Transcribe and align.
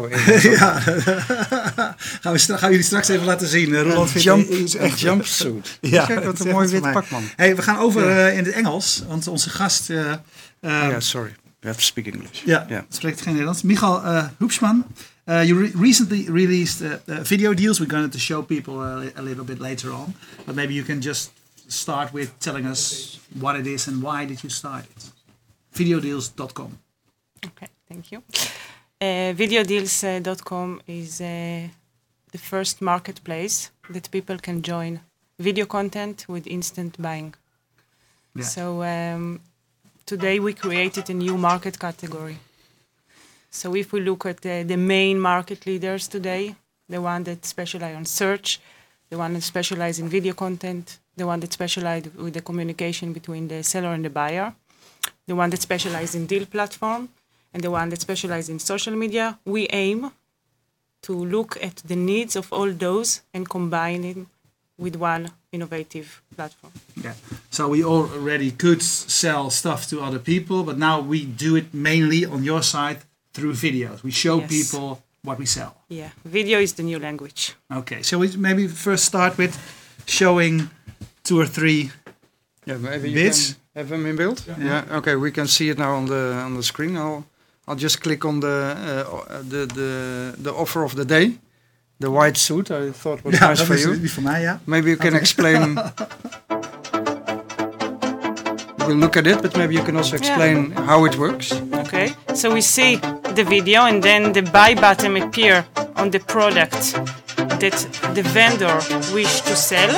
ja, 0.58 0.80
gaan, 2.22 2.32
we 2.32 2.38
gaan 2.58 2.70
jullie 2.70 2.82
straks 2.84 3.08
even 3.08 3.26
laten 3.26 3.48
zien. 3.48 3.74
Roland 3.82 4.10
vindt 4.10 4.22
jump, 4.24 4.48
is 4.48 4.74
echt 4.76 5.00
jumpsuit. 5.00 5.78
Ja, 5.80 6.06
Kijk, 6.06 6.24
wat 6.24 6.40
een 6.40 6.48
mooi 6.50 6.68
wit 6.68 6.92
pak, 6.92 7.10
man. 7.10 7.22
Hey, 7.36 7.56
we 7.56 7.62
gaan 7.62 7.78
over 7.78 8.08
eh, 8.26 8.36
in 8.38 8.44
het 8.44 8.54
Engels, 8.54 9.02
want 9.08 9.26
onze 9.26 9.50
gast 9.50 9.90
eh, 9.90 10.10
eh, 10.10 10.18
Ja, 10.60 11.00
sorry. 11.00 11.34
We 11.60 11.68
have 11.68 11.80
to 11.80 11.86
speak 11.86 12.06
English. 12.06 12.42
ja, 12.44 12.66
Ja. 12.68 12.84
spreekt 12.88 13.20
geen 13.20 13.32
Nederlands. 13.32 13.62
Michal 13.62 14.04
uh, 14.04 14.24
Hoepsman, 14.38 14.84
uh, 15.26 15.44
you 15.44 15.60
re- 15.64 15.70
recently 15.80 16.24
released 16.32 16.80
uh, 16.80 16.90
uh, 17.06 17.16
video 17.22 17.54
deals. 17.54 17.78
We're 17.78 17.90
going 17.96 18.10
to 18.10 18.18
show 18.18 18.42
people 18.44 18.74
a, 18.74 18.96
li- 18.98 19.12
a 19.16 19.22
little 19.22 19.44
bit 19.44 19.58
later 19.58 19.90
on, 19.92 20.14
but 20.44 20.54
maybe 20.54 20.72
you 20.72 20.84
can 20.84 21.00
just 21.00 21.30
start 21.66 22.10
with 22.12 22.28
telling 22.38 22.66
us 22.70 23.18
what 23.28 23.56
it 23.58 23.66
is 23.66 23.86
and 23.86 24.02
why 24.02 24.26
did 24.26 24.40
you 24.40 24.50
start 24.52 24.84
it. 24.96 25.12
Videodeals.com. 25.78 26.78
Okay, 27.46 27.68
thank 27.88 28.04
you. 28.10 28.22
Uh, 29.02 29.34
videodeals.com 29.34 30.80
is 30.86 31.20
uh, 31.20 31.66
the 32.30 32.38
first 32.38 32.80
marketplace 32.80 33.72
that 33.90 34.08
people 34.12 34.38
can 34.38 34.62
join 34.62 35.00
video 35.40 35.66
content 35.66 36.24
with 36.28 36.46
instant 36.46 37.02
buying. 37.02 37.34
Yeah. 38.36 38.44
So 38.44 38.84
um, 38.84 39.40
today 40.06 40.38
we 40.38 40.52
created 40.54 41.10
a 41.10 41.14
new 41.14 41.36
market 41.36 41.80
category. 41.80 42.38
So 43.50 43.74
if 43.74 43.92
we 43.92 44.02
look 44.02 44.24
at 44.24 44.40
the, 44.40 44.62
the 44.62 44.76
main 44.76 45.18
market 45.18 45.66
leaders 45.66 46.06
today, 46.06 46.54
the 46.88 47.00
one 47.00 47.24
that 47.24 47.44
specialize 47.44 47.96
on 47.96 48.04
search, 48.04 48.60
the 49.10 49.18
one 49.18 49.32
that 49.34 49.42
specialize 49.42 49.98
in 49.98 50.08
video 50.08 50.32
content, 50.32 51.00
the 51.16 51.26
one 51.26 51.40
that 51.40 51.52
specialize 51.52 52.04
with 52.14 52.34
the 52.34 52.40
communication 52.40 53.12
between 53.12 53.48
the 53.48 53.64
seller 53.64 53.94
and 53.94 54.04
the 54.04 54.10
buyer, 54.10 54.54
the 55.26 55.34
one 55.34 55.50
that 55.50 55.60
specializes 55.60 56.14
in 56.14 56.26
deal 56.26 56.46
platform, 56.46 57.08
and 57.52 57.62
the 57.62 57.70
one 57.70 57.88
that 57.90 58.00
specializes 58.00 58.48
in 58.48 58.58
social 58.58 58.94
media, 58.96 59.38
we 59.44 59.66
aim 59.70 60.10
to 61.02 61.12
look 61.12 61.56
at 61.62 61.76
the 61.84 61.96
needs 61.96 62.36
of 62.36 62.52
all 62.52 62.70
those 62.72 63.22
and 63.34 63.48
combine 63.48 64.04
it 64.04 64.16
with 64.78 64.96
one 64.96 65.30
innovative 65.52 66.22
platform. 66.36 66.72
Yeah. 67.04 67.14
So 67.50 67.68
we 67.68 67.84
already 67.84 68.50
could 68.52 68.82
sell 68.82 69.50
stuff 69.50 69.86
to 69.90 70.00
other 70.00 70.18
people, 70.18 70.62
but 70.64 70.78
now 70.78 71.00
we 71.00 71.24
do 71.26 71.56
it 71.56 71.74
mainly 71.74 72.24
on 72.24 72.42
your 72.44 72.62
side 72.62 72.98
through 73.34 73.54
videos. 73.54 74.02
We 74.02 74.10
show 74.10 74.38
Yes. 74.38 74.48
people 74.50 75.02
what 75.24 75.38
we 75.38 75.46
sell. 75.46 75.74
Yeah, 75.88 76.10
video 76.24 76.58
is 76.60 76.72
the 76.72 76.82
new 76.82 76.98
language. 76.98 77.54
Okay. 77.70 78.02
So 78.02 78.18
we 78.18 78.36
maybe 78.36 78.66
first 78.68 79.04
start 79.04 79.36
with 79.38 79.52
showing 80.06 80.70
two 81.24 81.38
or 81.40 81.46
three. 81.46 81.90
Yeah, 82.66 82.78
maybe 82.78 83.08
you 83.10 83.14
Bits? 83.14 83.52
can 83.52 83.56
have 83.76 83.88
them 83.88 84.06
in 84.06 84.16
build. 84.16 84.44
Yeah. 84.58 84.84
Okay, 84.98 85.16
we 85.16 85.30
can 85.30 85.46
see 85.46 85.68
it 85.70 85.78
now 85.78 85.94
on 85.96 86.06
the 86.06 86.32
on 86.46 86.54
the 86.56 86.62
screen. 86.62 86.96
I'll 86.96 87.24
I'll 87.66 87.76
just 87.76 88.00
click 88.00 88.24
on 88.24 88.40
the 88.40 88.48
uh, 88.48 89.16
uh, 89.16 89.42
the 89.48 89.66
the 89.66 90.34
the 90.42 90.52
offer 90.52 90.82
of 90.82 90.94
the 90.94 91.04
day, 91.04 91.38
the 92.00 92.10
white 92.10 92.36
suit. 92.36 92.70
I 92.70 92.90
thought 92.92 93.22
was 93.24 93.40
nice 93.40 93.58
dat 93.58 93.66
for 93.66 93.74
is 93.74 93.82
you. 93.82 93.98
die 94.00 94.10
voor 94.12 94.22
mij, 94.22 94.40
ja. 94.40 94.60
Maybe 94.64 94.88
you 94.88 94.96
can 94.98 95.14
explain. 95.14 95.78
We'll 98.86 98.96
look 98.96 99.16
at 99.16 99.26
it, 99.26 99.40
but 99.42 99.56
maybe 99.56 99.74
you 99.74 99.84
can 99.84 99.96
also 99.96 100.16
explain 100.16 100.72
how 100.72 101.04
it 101.06 101.16
works. 101.16 101.52
Okay, 101.72 102.14
so 102.34 102.52
we 102.52 102.60
see 102.60 102.96
the 103.34 103.44
video 103.44 103.82
and 103.82 104.02
then 104.02 104.32
the 104.32 104.42
buy 104.42 104.74
button 104.74 105.16
appear 105.16 105.64
on 105.94 106.10
the 106.10 106.18
product 106.18 106.92
that 107.60 107.88
the 108.14 108.22
vendor 108.22 108.74
wish 109.14 109.40
to 109.42 109.54
sell. 109.54 109.88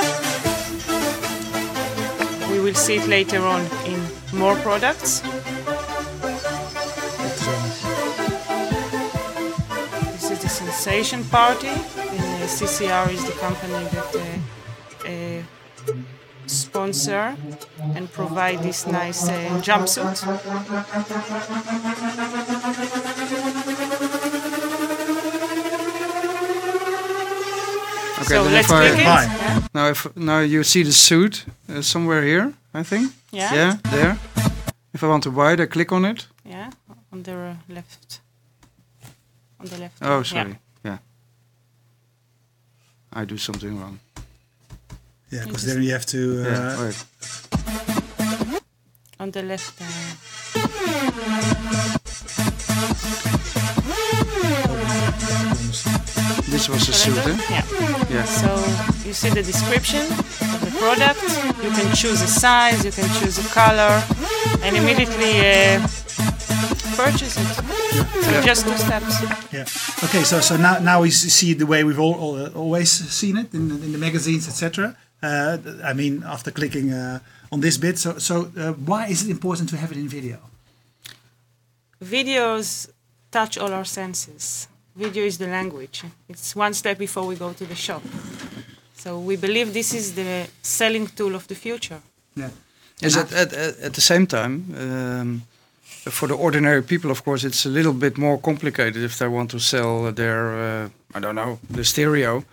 We 2.51 2.59
will 2.59 2.75
see 2.75 2.97
it 2.97 3.07
later 3.07 3.41
on 3.41 3.61
in 3.85 3.99
more 4.37 4.55
products. 4.61 5.21
Is 10.87 11.23
Party, 11.31 11.67
and 11.67 12.43
uh, 12.43 12.47
CCR 12.47 13.09
is 13.11 13.23
the 13.25 13.31
company 13.33 13.73
that 13.93 14.15
uh, 14.15 15.09
uh, 15.09 15.41
sponsor 16.45 17.35
and 17.95 18.11
provide 18.11 18.61
this 18.61 18.85
nice 18.85 19.27
uh, 19.27 19.61
jumpsuit. 19.63 20.21
Okay, 28.17 28.35
so 28.35 28.43
let's 28.43 28.67
if 28.67 28.71
I- 28.71 28.87
click 28.87 28.99
it. 28.99 29.03
Yeah. 29.05 29.61
Now, 29.73 29.89
if 29.89 30.07
now 30.15 30.39
you 30.39 30.63
see 30.63 30.83
the 30.83 30.91
suit 30.91 31.45
uh, 31.69 31.81
somewhere 31.81 32.23
here, 32.23 32.53
I 32.73 32.83
think. 32.83 33.11
Yeah. 33.31 33.53
Yeah, 33.53 33.77
there. 33.91 34.17
If 34.93 35.03
I 35.03 35.07
want 35.07 35.23
to 35.23 35.31
buy 35.31 35.53
it, 35.53 35.59
I 35.59 35.65
click 35.65 35.91
on 35.91 36.05
it. 36.05 36.27
Yeah, 36.45 36.69
on 37.11 37.23
the 37.23 37.57
left. 37.69 38.21
On 39.59 39.65
the 39.67 39.77
left. 39.77 39.97
Oh, 40.01 40.23
sorry. 40.23 40.49
Yeah. 40.51 40.55
I 43.15 43.23
do 43.23 43.37
something 43.37 43.79
wrong. 43.79 43.99
Yeah, 45.31 45.45
because 45.45 45.65
then 45.65 45.81
you 45.81 45.91
have 45.93 46.05
to. 46.07 46.43
Uh, 46.45 46.49
yeah. 46.49 46.81
Wait. 46.83 47.05
On 49.19 49.31
the 49.31 49.41
left. 49.41 49.81
Uh, 49.81 49.85
This 56.55 56.69
was 56.69 56.87
a 56.87 56.93
suit, 56.93 57.17
eh? 57.17 57.37
Yeah. 57.49 57.65
Yeah. 58.09 58.23
So 58.23 58.47
you 59.05 59.13
see 59.13 59.29
the 59.29 59.43
description 59.43 60.03
of 60.53 60.59
the 60.63 60.71
product. 60.79 61.19
You 61.63 61.69
can 61.71 61.93
choose 61.95 62.21
a 62.21 62.27
size. 62.27 62.85
You 62.85 62.91
can 62.91 63.09
choose 63.19 63.37
a 63.39 63.47
color, 63.49 64.01
and 64.63 64.77
immediately 64.77 65.33
uh, 65.41 65.87
purchase 66.95 67.37
it. 67.37 67.47
So 68.23 68.41
just 68.41 68.65
two 68.65 68.77
steps. 68.77 69.21
yeah. 69.51 70.05
Okay. 70.05 70.23
So 70.23 70.39
so 70.41 70.57
now 70.57 70.79
now 70.79 71.01
we 71.01 71.11
see 71.11 71.53
the 71.53 71.65
way 71.65 71.83
we've 71.83 71.99
all, 71.99 72.15
all, 72.15 72.35
uh, 72.35 72.49
always 72.55 72.91
seen 72.91 73.37
it 73.37 73.53
in 73.53 73.69
the, 73.69 73.75
in 73.75 73.91
the 73.91 73.97
magazines, 73.97 74.47
etc. 74.47 74.95
Uh, 75.21 75.57
I 75.83 75.93
mean, 75.93 76.23
after 76.23 76.51
clicking 76.51 76.91
uh, 76.91 77.19
on 77.51 77.61
this 77.61 77.77
bit, 77.77 77.97
so 77.97 78.17
so 78.17 78.51
uh, 78.57 78.73
why 78.73 79.07
is 79.07 79.23
it 79.23 79.29
important 79.29 79.69
to 79.69 79.77
have 79.77 79.91
it 79.91 79.97
in 79.97 80.07
video? 80.07 80.37
Videos 82.03 82.89
touch 83.31 83.57
all 83.57 83.73
our 83.73 83.85
senses. 83.85 84.67
Video 84.95 85.25
is 85.25 85.37
the 85.37 85.47
language. 85.47 86.03
It's 86.29 86.55
one 86.55 86.73
step 86.73 86.97
before 86.97 87.25
we 87.27 87.35
go 87.35 87.53
to 87.53 87.65
the 87.65 87.75
shop. 87.75 88.01
So 88.95 89.19
we 89.19 89.35
believe 89.35 89.73
this 89.73 89.93
is 89.93 90.13
the 90.15 90.47
selling 90.61 91.07
tool 91.07 91.35
of 91.35 91.47
the 91.47 91.55
future. 91.55 92.01
Yeah. 92.35 92.49
Is 93.01 93.15
it 93.17 93.31
at, 93.33 93.53
at, 93.53 93.79
at 93.79 93.93
the 93.93 94.01
same 94.01 94.25
time, 94.25 94.53
um, 94.77 95.41
for 96.11 96.27
the 96.27 96.33
ordinary 96.35 96.81
people, 96.81 97.11
of 97.11 97.23
course, 97.23 97.43
it's 97.47 97.65
a 97.65 97.69
little 97.69 97.93
bit 97.93 98.17
more 98.17 98.37
complicated 98.39 99.03
if 99.03 99.17
they 99.17 99.27
want 99.27 99.51
to 99.51 99.59
sell 99.59 100.11
their, 100.11 100.83
uh, 100.85 100.89
I 101.15 101.19
don't 101.19 101.35
know, 101.35 101.59
the 101.69 101.83
stereo. 101.83 102.43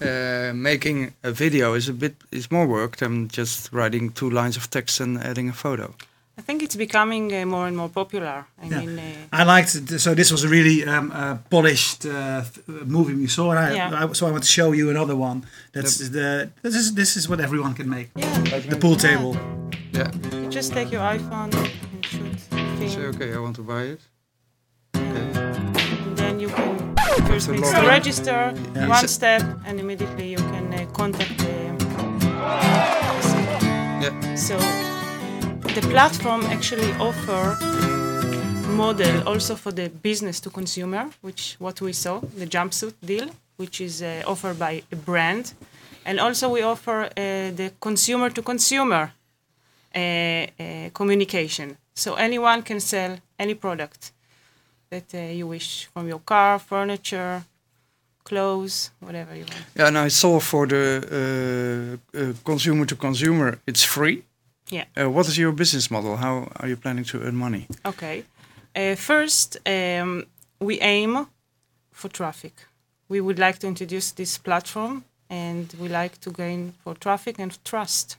Uh, 0.00 0.52
making 0.54 1.12
a 1.22 1.30
video 1.32 1.74
is 1.74 1.88
a 1.88 1.92
bit 1.92 2.14
is 2.30 2.50
more 2.50 2.66
work 2.66 2.96
than 2.96 3.28
just 3.28 3.72
writing 3.72 4.12
two 4.12 4.28
lines 4.28 4.56
of 4.56 4.68
text 4.68 5.00
and 5.00 5.16
adding 5.18 5.48
a 5.48 5.52
photo. 5.54 5.94
I 6.38 6.42
think 6.42 6.62
it's 6.62 6.76
becoming 6.76 7.32
uh, 7.32 7.46
more 7.46 7.66
and 7.66 7.74
more 7.74 7.88
popular. 7.88 8.44
I 8.62 8.66
Yeah. 8.66 8.80
mean, 8.80 8.98
uh, 8.98 9.40
I 9.40 9.44
liked 9.44 9.74
it. 9.74 9.98
So 10.00 10.14
this 10.14 10.30
was 10.30 10.44
a 10.44 10.48
really 10.48 10.84
um, 10.84 11.10
uh, 11.12 11.36
polished 11.48 12.04
uh, 12.04 12.42
movie 12.84 13.14
we 13.14 13.26
saw, 13.26 13.50
and 13.52 13.58
I, 13.58 13.74
Yeah. 13.74 14.04
I, 14.04 14.12
so 14.12 14.26
I 14.26 14.30
want 14.30 14.44
to 14.44 14.50
show 14.50 14.72
you 14.72 14.90
another 14.90 15.16
one. 15.16 15.44
That's 15.72 15.96
the 16.10 16.50
this 16.62 16.74
is 16.74 16.92
this 16.94 17.16
is 17.16 17.26
what 17.28 17.40
everyone 17.40 17.72
can 17.74 17.88
make. 17.88 18.08
yeah, 18.16 18.60
The 18.68 18.76
pool 18.76 18.96
table. 18.96 19.34
Yeah. 19.92 20.10
you 20.42 20.50
just 20.50 20.72
take 20.74 20.92
your 20.92 21.00
iPhone 21.18 21.50
and 22.86 22.94
shoot 22.94 23.12
the 23.12 23.12
So 23.12 23.12
film, 23.12 23.14
okay, 23.16 23.34
I 23.34 23.38
want 23.38 23.56
to 23.56 23.62
buy 23.62 23.82
it. 23.82 24.00
Okay. 24.96 25.40
and 26.06 26.16
then 26.16 26.40
you 26.40 26.48
can 26.48 26.94
first 27.26 27.46
to 27.48 27.86
register 27.86 28.52
Yeah. 28.74 28.88
one 28.88 29.08
step, 29.08 29.42
and 29.66 29.80
immediately 29.80 30.30
you 30.30 30.38
can 30.52 30.72
uh, 30.74 30.86
contact 30.92 31.38
the. 31.38 31.54
Yeah. 34.02 34.36
So 34.36 34.56
the 35.74 35.80
platform 35.90 36.42
actually 36.42 36.92
offer 37.00 37.56
model 38.76 39.28
also 39.28 39.54
for 39.56 39.72
the 39.72 39.88
business 40.02 40.40
to 40.40 40.50
consumer, 40.50 41.08
which 41.22 41.56
what 41.58 41.80
we 41.80 41.92
saw, 41.92 42.20
the 42.38 42.46
jumpsuit 42.46 42.94
deal, 43.00 43.28
which 43.56 43.80
is 43.80 44.02
uh, 44.02 44.22
offered 44.26 44.58
by 44.58 44.82
a 44.92 44.96
brand. 44.96 45.54
And 46.04 46.20
also 46.20 46.48
we 46.48 46.62
offer 46.62 47.04
uh, 47.04 47.10
the 47.56 47.72
consumer 47.80 48.30
to 48.30 48.42
consumer 48.42 49.12
uh, 49.94 49.98
uh, 49.98 50.90
communication. 50.92 51.76
So 51.96 52.14
anyone 52.14 52.62
can 52.62 52.80
sell 52.80 53.18
any 53.38 53.54
product 53.54 54.12
that 54.90 55.14
uh, 55.14 55.18
you 55.18 55.46
wish 55.48 55.88
from 55.92 56.06
your 56.06 56.20
car, 56.20 56.58
furniture, 56.58 57.42
clothes, 58.22 58.90
whatever 59.00 59.34
you 59.34 59.44
want. 59.44 59.64
Yeah, 59.74 59.88
and 59.88 59.98
I 59.98 60.08
saw 60.08 60.38
for 60.40 60.66
the 60.66 61.98
uh, 62.14 62.18
uh, 62.18 62.32
consumer 62.44 62.84
to 62.86 62.96
consumer, 62.96 63.58
it's 63.66 63.82
free. 63.82 64.22
Yeah. 64.70 64.84
Uh, 64.94 65.10
what 65.10 65.26
is 65.28 65.38
your 65.38 65.52
business 65.52 65.90
model? 65.90 66.16
How 66.16 66.48
are 66.60 66.68
you 66.68 66.76
planning 66.76 67.04
to 67.04 67.22
earn 67.22 67.36
money? 67.36 67.66
Okay. 67.84 68.24
Uh, 68.74 68.94
first, 68.94 69.56
um, 69.64 70.26
we 70.60 70.80
aim 70.80 71.26
for 71.92 72.08
traffic. 72.08 72.52
We 73.08 73.20
would 73.20 73.38
like 73.38 73.58
to 73.60 73.66
introduce 73.66 74.10
this 74.12 74.38
platform 74.38 75.04
and 75.30 75.72
we 75.80 75.88
like 75.88 76.20
to 76.20 76.30
gain 76.30 76.74
for 76.82 76.94
traffic 76.94 77.38
and 77.38 77.56
trust. 77.64 78.16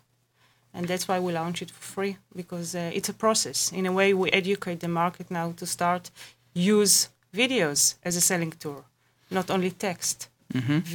And 0.78 0.88
that's 0.88 1.08
why 1.08 1.20
we 1.20 1.34
launch 1.34 1.64
it 1.64 1.72
for 1.72 1.86
free 1.96 2.18
because 2.36 2.76
uh, 2.76 2.92
it's 2.98 3.10
a 3.10 3.14
process. 3.26 3.72
In 3.72 3.88
a 3.88 3.92
way, 3.92 4.14
we 4.14 4.30
educate 4.30 4.80
the 4.80 4.88
market 4.88 5.32
now 5.32 5.48
to 5.54 5.66
start 5.66 6.12
use 6.54 7.10
videos 7.34 7.96
as 8.04 8.16
a 8.16 8.22
selling 8.22 8.54
tool, 8.64 8.86
not 9.32 9.50
only 9.50 9.72
text, 9.72 10.30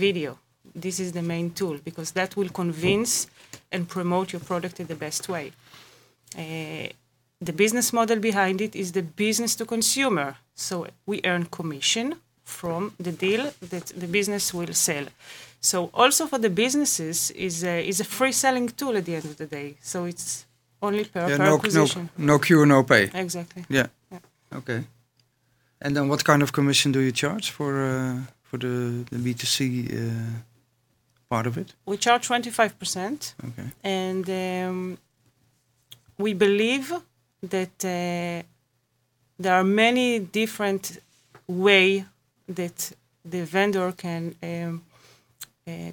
video. 0.04 0.38
This 0.74 1.00
is 1.00 1.10
the 1.12 1.22
main 1.22 1.50
tool 1.50 1.78
because 1.84 2.12
that 2.12 2.36
will 2.36 2.48
convince 2.48 3.26
and 3.72 3.88
promote 3.88 4.32
your 4.32 4.40
product 4.40 4.78
in 4.80 4.86
the 4.86 4.94
best 4.94 5.28
way. 5.28 5.52
Uh, 6.38 6.88
the 7.40 7.52
business 7.52 7.92
model 7.92 8.20
behind 8.20 8.60
it 8.60 8.76
is 8.76 8.92
the 8.92 9.02
business 9.02 9.56
to 9.56 9.64
consumer. 9.64 10.36
So 10.54 10.86
we 11.06 11.20
earn 11.24 11.46
commission 11.46 12.14
from 12.44 12.94
the 12.98 13.12
deal 13.12 13.52
that 13.60 13.86
the 13.86 14.06
business 14.06 14.54
will 14.54 14.72
sell. 14.72 15.06
So 15.64 15.90
also 15.94 16.26
for 16.26 16.38
the 16.38 16.50
businesses 16.50 17.30
is 17.30 17.62
a, 17.64 17.86
is 17.88 18.00
a 18.00 18.04
free 18.04 18.32
selling 18.32 18.68
tool 18.76 18.96
at 18.96 19.04
the 19.04 19.14
end 19.14 19.24
of 19.24 19.36
the 19.36 19.46
day. 19.46 19.76
So 19.80 20.04
it's 20.06 20.44
only 20.80 21.04
per, 21.04 21.20
Yeah, 21.28 21.36
per 21.36 21.44
no, 21.44 21.50
no, 21.50 21.54
acquisition. 21.56 22.08
no 22.16 22.38
cure, 22.38 22.66
no 22.66 22.82
pay. 22.82 23.10
Exactly. 23.14 23.64
Yeah. 23.68 23.86
Yeah. 24.10 24.18
Okay. 24.58 24.84
And 25.80 25.94
then 25.96 26.08
what 26.08 26.24
kind 26.24 26.42
of 26.42 26.50
commission 26.52 26.92
do 26.92 26.98
you 27.00 27.12
charge 27.12 27.50
for 27.50 27.72
uh, 27.84 28.16
for 28.42 28.58
the, 28.58 29.04
the 29.10 29.18
B2C 29.34 29.60
uh, 29.60 29.98
part 31.28 31.46
of 31.46 31.56
it? 31.56 31.74
We 31.86 31.96
charge 31.96 32.28
25%. 32.28 33.34
Okay. 33.48 33.68
and 33.84 34.28
um, 34.28 34.98
we 36.18 36.34
believe 36.34 36.92
that 37.48 37.84
uh, 37.84 38.42
there 39.42 39.54
are 39.54 39.64
many 39.64 40.18
different 40.18 40.98
way 41.46 42.04
that 42.48 42.92
the 43.24 43.44
vendor 43.44 43.92
can 43.92 44.34
um, 44.42 44.82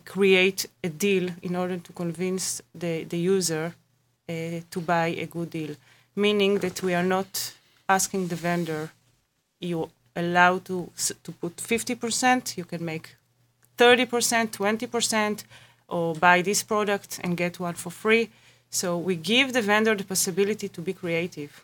create 0.05 0.65
a 0.83 0.89
deal 0.89 1.29
in 1.41 1.55
order 1.55 1.77
to 1.77 1.93
convince 1.93 2.61
the, 2.73 3.03
the 3.03 3.17
user 3.17 3.75
uh, 4.27 4.33
to 4.71 4.81
buy 4.81 5.07
a 5.07 5.25
good 5.25 5.49
deal 5.49 5.75
meaning 6.15 6.59
that 6.59 6.81
we 6.81 6.93
are 6.93 7.03
not 7.03 7.53
asking 7.87 8.27
the 8.27 8.35
vendor 8.35 8.89
you 9.59 9.89
allow 10.15 10.57
to 10.59 10.89
to 11.23 11.31
put 11.31 11.55
50% 11.57 12.57
you 12.57 12.65
can 12.65 12.83
make 12.83 13.15
30%, 13.79 14.51
20%, 14.51 15.43
or 15.87 16.13
buy 16.15 16.41
this 16.41 16.63
product 16.63 17.19
and 17.23 17.37
get 17.37 17.59
one 17.59 17.75
for 17.75 17.89
free. 17.89 18.29
So 18.69 18.97
we 18.97 19.15
give 19.15 19.53
the 19.53 19.61
vendor 19.61 19.95
the 19.95 20.03
possibility 20.03 20.67
to 20.67 20.81
be 20.81 20.93
creative. 20.93 21.63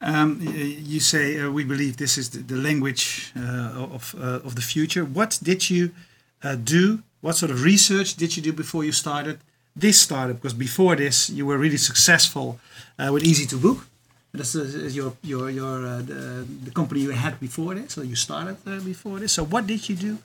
Um, 0.00 0.38
you 0.42 1.00
say 1.00 1.40
uh, 1.40 1.50
we 1.50 1.64
believe 1.64 1.96
this 1.96 2.18
is 2.18 2.28
the, 2.28 2.40
the 2.40 2.56
language 2.56 3.32
uh, 3.34 3.94
of 3.96 4.14
uh, 4.14 4.46
of 4.46 4.54
the 4.54 4.60
future. 4.60 5.04
What 5.04 5.38
did 5.42 5.70
you 5.70 5.90
uh, 6.44 6.56
do? 6.56 7.02
What 7.20 7.36
sort 7.36 7.50
of 7.50 7.62
research 7.62 8.14
did 8.16 8.36
you 8.36 8.42
do 8.42 8.52
before 8.52 8.84
you 8.84 8.92
started 8.92 9.38
this 9.74 10.00
startup? 10.00 10.36
Because 10.36 10.54
before 10.54 10.94
this, 10.94 11.30
you 11.30 11.46
were 11.46 11.58
really 11.58 11.78
successful 11.78 12.60
uh, 12.98 13.10
with 13.12 13.24
Easy 13.24 13.46
to 13.46 13.56
Book. 13.56 13.78
That's 14.32 14.54
your 14.94 15.12
your 15.22 15.48
your 15.48 15.86
uh, 15.86 16.02
the, 16.02 16.44
the 16.64 16.70
company 16.70 17.00
you 17.00 17.10
had 17.10 17.38
before 17.40 17.74
this. 17.74 17.92
So 17.94 18.02
you 18.02 18.16
started 18.16 18.56
uh, 18.66 18.80
before 18.80 19.20
this. 19.20 19.32
So 19.32 19.44
what 19.44 19.66
did 19.66 19.88
you 19.88 19.96
do 19.96 20.18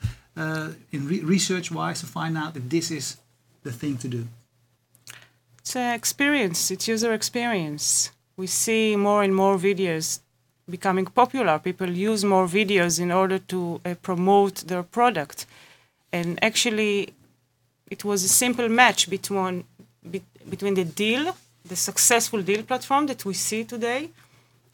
in 0.92 1.06
re- 1.06 1.24
research 1.34 1.70
wise 1.70 2.00
to 2.00 2.06
find 2.06 2.36
out 2.36 2.54
that 2.54 2.68
this 2.68 2.90
is 2.90 3.16
the 3.62 3.72
thing 3.72 3.96
to 3.98 4.08
do? 4.08 4.26
It's 5.60 5.76
experience, 5.76 6.70
it's 6.72 6.88
user 6.88 7.12
experience. 7.12 8.10
We 8.36 8.46
see 8.48 8.96
more 8.96 9.22
and 9.22 9.34
more 9.34 9.56
videos 9.56 10.20
becoming 10.68 11.06
popular. 11.06 11.58
People 11.58 11.90
use 11.90 12.24
more 12.24 12.46
videos 12.46 12.98
in 12.98 13.12
order 13.12 13.38
to 13.38 13.80
uh, 13.84 13.94
promote 14.02 14.66
their 14.66 14.82
product. 14.82 15.46
And 16.12 16.38
actually, 16.42 17.14
it 17.90 18.04
was 18.04 18.24
a 18.24 18.28
simple 18.28 18.68
match 18.68 19.08
between, 19.08 19.64
be, 20.10 20.22
between 20.48 20.74
the 20.74 20.84
deal, 20.84 21.36
the 21.64 21.76
successful 21.76 22.42
deal 22.42 22.62
platform 22.62 23.06
that 23.06 23.24
we 23.24 23.34
see 23.34 23.64
today, 23.64 24.10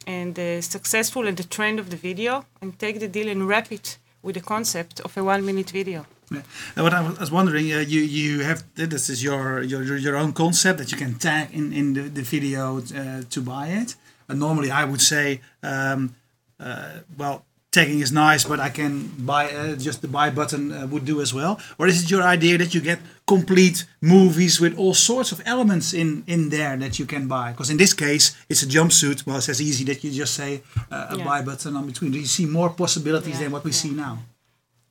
and 0.06 0.34
the 0.34 0.60
successful 0.62 1.26
and 1.26 1.36
the 1.36 1.44
trend 1.44 1.78
of 1.78 1.90
the 1.90 1.96
video, 1.96 2.44
and 2.60 2.78
take 2.78 3.00
the 3.00 3.08
deal 3.08 3.28
and 3.28 3.46
wrap 3.48 3.70
it 3.72 3.98
with 4.22 4.34
the 4.34 4.40
concept 4.40 5.00
of 5.00 5.16
a 5.16 5.22
one 5.24 5.44
minute 5.44 5.70
video. 5.70 6.06
Yeah. 6.30 6.42
And 6.74 6.82
what 6.84 6.92
I 6.94 7.00
was- 7.20 7.30
wondering, 7.30 7.72
uh, 7.72 7.78
you 7.94 8.00
you 8.00 8.40
have 8.44 8.64
this 8.74 9.08
is 9.08 9.22
your 9.22 9.62
your 9.62 9.82
your- 9.84 9.98
your 10.06 10.16
own 10.16 10.32
concept 10.32 10.78
that 10.78 10.90
you 10.90 10.98
can 10.98 11.14
tag 11.18 11.48
in 11.52 11.72
in 11.72 11.92
the, 11.94 12.02
the 12.18 12.22
video 12.22 12.78
uh, 12.78 13.22
to 13.30 13.40
buy 13.40 13.68
it. 13.82 13.94
And 14.28 14.38
normally, 14.40 14.70
I 14.70 14.84
would 14.84 15.00
say, 15.00 15.40
um, 15.62 16.14
uh, 16.58 16.98
well, 17.16 17.44
tagging 17.76 18.00
is 18.06 18.11
nice, 18.28 18.43
but 18.50 18.58
I 18.69 18.70
can 18.78 18.93
buy 19.32 19.44
uh, 19.61 19.76
just 19.88 19.99
the 20.05 20.08
buy 20.19 20.28
button 20.38 20.62
uh, 20.73 20.76
would 20.93 21.05
do 21.12 21.17
as 21.26 21.31
well. 21.38 21.52
Or 21.78 21.84
is 21.90 21.96
it 22.02 22.11
your 22.14 22.23
idea 22.37 22.55
that 22.62 22.70
you 22.75 22.81
get 22.90 22.99
complete 23.34 23.78
movies 24.00 24.55
with 24.62 24.75
all 24.81 24.94
sorts 25.11 25.31
of 25.34 25.38
elements 25.55 25.88
in 26.02 26.08
in 26.34 26.40
there 26.56 26.75
that 26.82 26.94
you 27.00 27.06
can 27.14 27.25
buy? 27.37 27.46
Because 27.52 27.70
in 27.75 27.78
this 27.84 27.94
case, 28.06 28.25
it's 28.50 28.62
a 28.67 28.69
jumpsuit. 28.76 29.19
Well, 29.26 29.37
it's 29.40 29.49
as 29.55 29.61
easy 29.61 29.84
that 29.90 29.99
you 30.05 30.11
just 30.23 30.34
say 30.43 30.50
uh, 30.94 31.12
a 31.14 31.17
Yeah. 31.17 31.28
buy 31.31 31.38
button 31.50 31.73
on 31.78 31.84
between. 31.93 32.11
Do 32.12 32.19
you 32.19 32.31
see 32.38 32.46
more 32.46 32.70
possibilities 32.82 33.34
Yeah, 33.34 33.43
than 33.43 33.50
what 33.55 33.62
we 33.64 33.70
yeah. 33.70 33.82
see 33.82 33.93
now? 34.06 34.14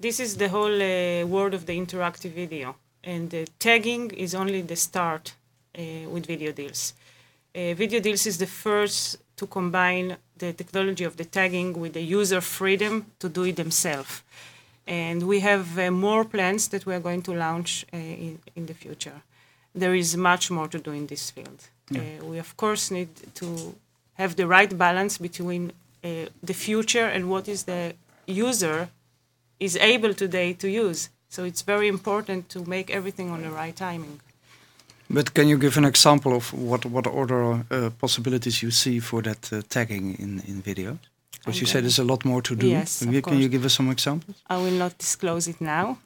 This 0.06 0.18
is 0.20 0.32
the 0.44 0.50
whole 0.56 0.78
uh, 0.94 1.26
world 1.34 1.54
of 1.54 1.64
the 1.70 1.76
interactive 1.84 2.34
video, 2.44 2.68
and 3.12 3.30
the 3.30 3.44
tagging 3.68 4.04
is 4.26 4.32
only 4.42 4.62
the 4.72 4.76
start 4.76 5.24
uh, 5.34 6.14
with 6.14 6.24
video 6.34 6.52
deals. 6.62 6.82
Uh, 7.56 7.74
video 7.84 8.00
deals 8.08 8.26
is 8.26 8.38
the 8.38 8.52
first 8.64 9.00
to 9.40 9.46
combine 9.48 10.08
the 10.38 10.54
technology 10.54 11.04
of 11.04 11.18
the 11.18 11.26
tagging 11.26 11.74
with 11.80 11.94
the 11.94 12.02
user 12.02 12.42
freedom 12.42 13.06
to 13.20 13.30
do 13.30 13.44
it 13.44 13.56
themselves. 13.56 14.24
And 14.88 15.24
we 15.24 15.40
have 15.40 15.80
uh, 15.80 15.92
more 15.92 16.24
plans 16.26 16.68
that 16.70 16.86
we 16.86 16.94
are 16.94 17.00
going 17.00 17.24
to 17.24 17.34
launch 17.34 17.86
uh, 17.94 17.98
in, 17.98 18.40
in 18.56 18.66
the 18.68 18.74
future. 18.74 19.22
There 19.74 19.96
is 19.96 20.16
much 20.16 20.52
more 20.52 20.68
to 20.68 20.80
do 20.80 20.92
in 20.92 21.08
this 21.08 21.32
field. 21.32 21.60
Uh, 21.94 22.26
we, 22.26 22.38
of 22.40 22.56
course, 22.58 22.92
need 22.92 23.10
to 23.36 23.76
have 24.14 24.36
the 24.36 24.48
right 24.48 24.76
balance 24.78 25.18
between 25.18 25.72
uh, 26.04 26.26
the 26.42 26.54
future 26.54 27.06
and 27.06 27.30
what 27.30 27.48
is 27.48 27.64
the 27.64 27.96
user 28.28 28.90
is 29.60 29.76
able 29.78 30.14
today 30.14 30.54
to 30.54 30.70
use. 30.70 31.10
So 31.30 31.44
it's 31.44 31.62
very 31.62 31.88
important 31.88 32.50
to 32.50 32.64
make 32.66 32.90
everything 32.90 33.30
on 33.30 33.42
the 33.42 33.50
right 33.50 33.76
timing. 33.76 34.22
But 35.10 35.34
can 35.34 35.48
you 35.48 35.58
give 35.58 35.78
an 35.78 35.86
example 35.86 36.34
of 36.36 36.52
what 36.54 36.86
what 36.86 37.08
other 37.08 37.44
uh, 37.72 37.90
possibilities 38.00 38.62
you 38.64 38.72
see 38.72 39.00
for 39.02 39.22
that 39.22 39.52
uh, 39.54 39.62
tagging 39.70 40.16
in 40.20 40.42
in 40.48 40.62
video? 40.62 40.98
Because 41.32 41.60
you 41.62 41.66
And, 41.66 41.70
said 41.72 41.84
there's 41.84 42.00
a 42.00 42.04
lot 42.04 42.26
more 42.26 42.42
to 42.42 42.56
do. 42.56 42.68
yes, 42.68 43.00
Can 43.00 43.10
of 43.10 43.14
you- 43.16 43.22
Can 43.22 43.38
you 43.40 43.50
give 43.50 43.66
us 43.66 43.74
some 43.74 43.92
examples? 43.92 44.36
I 44.50 44.56
will 44.58 44.78
not 44.78 44.98
disclose 44.98 45.48
it 45.52 45.60
now. 45.62 45.98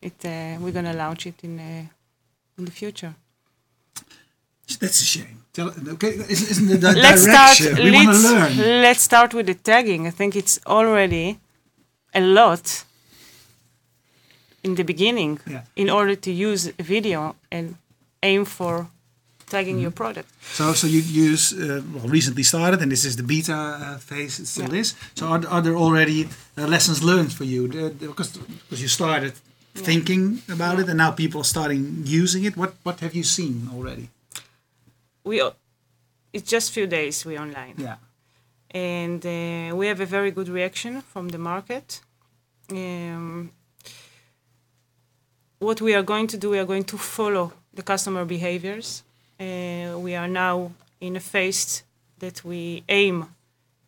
It, 0.00 0.24
uh, 0.24 0.30
we're 0.60 0.72
going 0.72 0.84
to 0.92 0.92
launch 0.92 1.26
it 1.26 1.34
in, 1.42 1.58
uh, 1.58 1.86
in 2.58 2.64
the 2.64 2.70
future. 2.70 3.14
That's 4.80 5.00
a 5.00 5.04
shame. 5.04 5.38
Tell, 5.52 5.68
okay, 5.94 6.08
isn't, 6.28 6.50
isn't 6.50 6.70
it 6.70 6.80
the 6.80 6.92
let's 7.06 7.22
start. 7.22 7.58
direction? 7.58 7.84
we 7.84 7.90
want 7.90 8.16
to 8.16 8.22
learn. 8.32 8.82
let's 8.82 9.02
start 9.02 9.34
with 9.34 9.46
the 9.46 9.54
tagging. 9.54 10.06
I 10.06 10.10
think 10.10 10.36
it's 10.36 10.58
already 10.66 11.38
a 12.14 12.20
lot 12.20 12.84
in 14.62 14.74
the 14.74 14.84
beginning 14.84 15.40
Yeah. 15.46 15.62
in 15.74 15.90
order 15.90 16.14
to 16.16 16.30
use 16.30 16.70
video 16.78 17.34
and 17.50 17.74
aim 18.24 18.44
for 18.44 18.86
tagging 19.46 19.78
your 19.80 19.90
Mm-hmm. 19.92 20.02
product. 20.04 20.28
So, 20.58 20.64
so 20.74 20.86
you 20.86 21.00
use 21.32 21.44
uh, 21.52 21.82
well 21.94 22.08
recently 22.18 22.42
started, 22.44 22.80
and 22.82 22.90
this 22.90 23.04
is 23.04 23.14
the 23.16 23.22
beta 23.22 23.54
uh, 23.54 23.98
phase. 23.98 24.42
It 24.42 24.46
still 24.48 24.72
Yeah. 24.72 24.80
is. 24.82 24.94
So, 25.14 25.26
are, 25.26 25.42
are 25.54 25.62
there 25.62 25.76
already 25.76 26.20
uh, 26.58 26.66
lessons 26.74 26.98
learned 27.02 27.32
for 27.38 27.44
you? 27.44 27.68
Because 28.00 28.30
because 28.62 28.80
you 28.84 28.88
started 28.88 29.32
thinking 29.74 30.22
about 30.56 30.78
it, 30.80 30.88
and 30.88 30.96
now 30.96 31.10
people 31.12 31.38
are 31.40 31.50
starting 31.56 31.82
using 32.22 32.44
it. 32.44 32.54
What 32.56 32.72
what 32.84 33.00
have 33.00 33.14
you 33.18 33.24
seen 33.24 33.54
already? 33.74 34.08
We 35.24 35.36
it's 36.32 36.50
just 36.52 36.72
few 36.72 36.86
days 36.86 37.24
we 37.26 37.38
online. 37.38 37.74
Yeah. 37.78 37.96
and 38.74 39.24
uh, 39.24 39.76
we 39.80 39.86
have 39.90 40.00
a 40.02 40.06
very 40.06 40.30
good 40.30 40.48
reaction 40.48 41.02
from 41.12 41.28
the 41.28 41.38
market. 41.38 42.00
Um, 42.70 43.50
what 45.58 45.80
we 45.80 45.94
are 45.94 46.02
going 46.02 46.26
to 46.28 46.36
do, 46.36 46.50
we 46.50 46.58
are 46.58 46.66
going 46.66 46.84
to 46.84 46.98
follow 46.98 47.52
the 47.74 47.82
customer 47.82 48.24
behaviors. 48.24 49.02
Uh, 49.38 49.98
we 49.98 50.14
are 50.14 50.28
now 50.28 50.72
in 51.00 51.16
a 51.16 51.20
phase 51.20 51.82
that 52.18 52.44
we 52.44 52.82
aim 52.88 53.26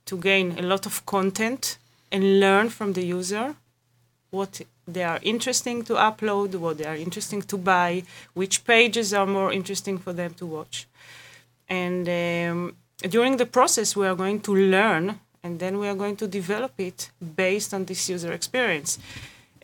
to 0.04 0.16
gain 0.18 0.58
a 0.58 0.62
lot 0.62 0.86
of 0.86 1.04
content 1.06 1.78
and 2.12 2.40
learn 2.40 2.68
from 2.68 2.92
the 2.92 3.04
user 3.04 3.54
what 4.30 4.60
they 4.86 5.02
are 5.02 5.18
interesting 5.22 5.82
to 5.84 5.94
upload, 5.94 6.54
what 6.56 6.78
they 6.78 6.84
are 6.84 6.96
interesting 6.96 7.42
to 7.42 7.56
buy, 7.56 8.02
which 8.34 8.64
pages 8.64 9.12
are 9.14 9.26
more 9.26 9.52
interesting 9.52 9.98
for 9.98 10.12
them 10.12 10.34
to 10.34 10.46
watch. 10.46 10.86
And 11.68 12.08
um, 12.08 12.76
during 13.00 13.36
the 13.36 13.46
process, 13.46 13.96
we 13.96 14.06
are 14.06 14.14
going 14.14 14.40
to 14.40 14.54
learn 14.54 15.18
and 15.42 15.58
then 15.60 15.78
we 15.78 15.88
are 15.88 15.94
going 15.94 16.16
to 16.16 16.26
develop 16.26 16.72
it 16.78 17.10
based 17.36 17.72
on 17.72 17.84
this 17.84 18.08
user 18.08 18.32
experience. 18.32 18.98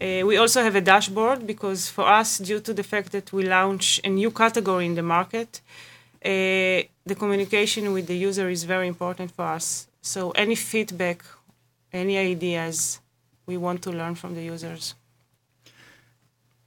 Uh, 0.02 0.26
we 0.26 0.36
also 0.36 0.60
have 0.62 0.74
a 0.74 0.80
dashboard 0.80 1.46
because 1.46 1.88
for 1.88 2.04
us, 2.20 2.38
due 2.38 2.60
to 2.60 2.74
the 2.74 2.82
fact 2.82 3.12
that 3.12 3.32
we 3.32 3.44
launch 3.44 4.00
a 4.02 4.08
new 4.08 4.32
category 4.32 4.84
in 4.84 4.94
the 4.94 5.02
market, 5.02 5.60
uh, 6.24 6.28
the 7.06 7.14
communication 7.16 7.92
with 7.92 8.06
the 8.06 8.16
user 8.16 8.48
is 8.48 8.64
very 8.64 8.88
important 8.88 9.30
for 9.30 9.44
us. 9.44 9.86
So 10.00 10.30
any 10.32 10.56
feedback, 10.56 11.22
any 11.92 12.18
ideas, 12.18 13.00
we 13.46 13.56
want 13.56 13.82
to 13.82 13.90
learn 13.90 14.16
from 14.16 14.34
the 14.34 14.42
users. 14.42 14.94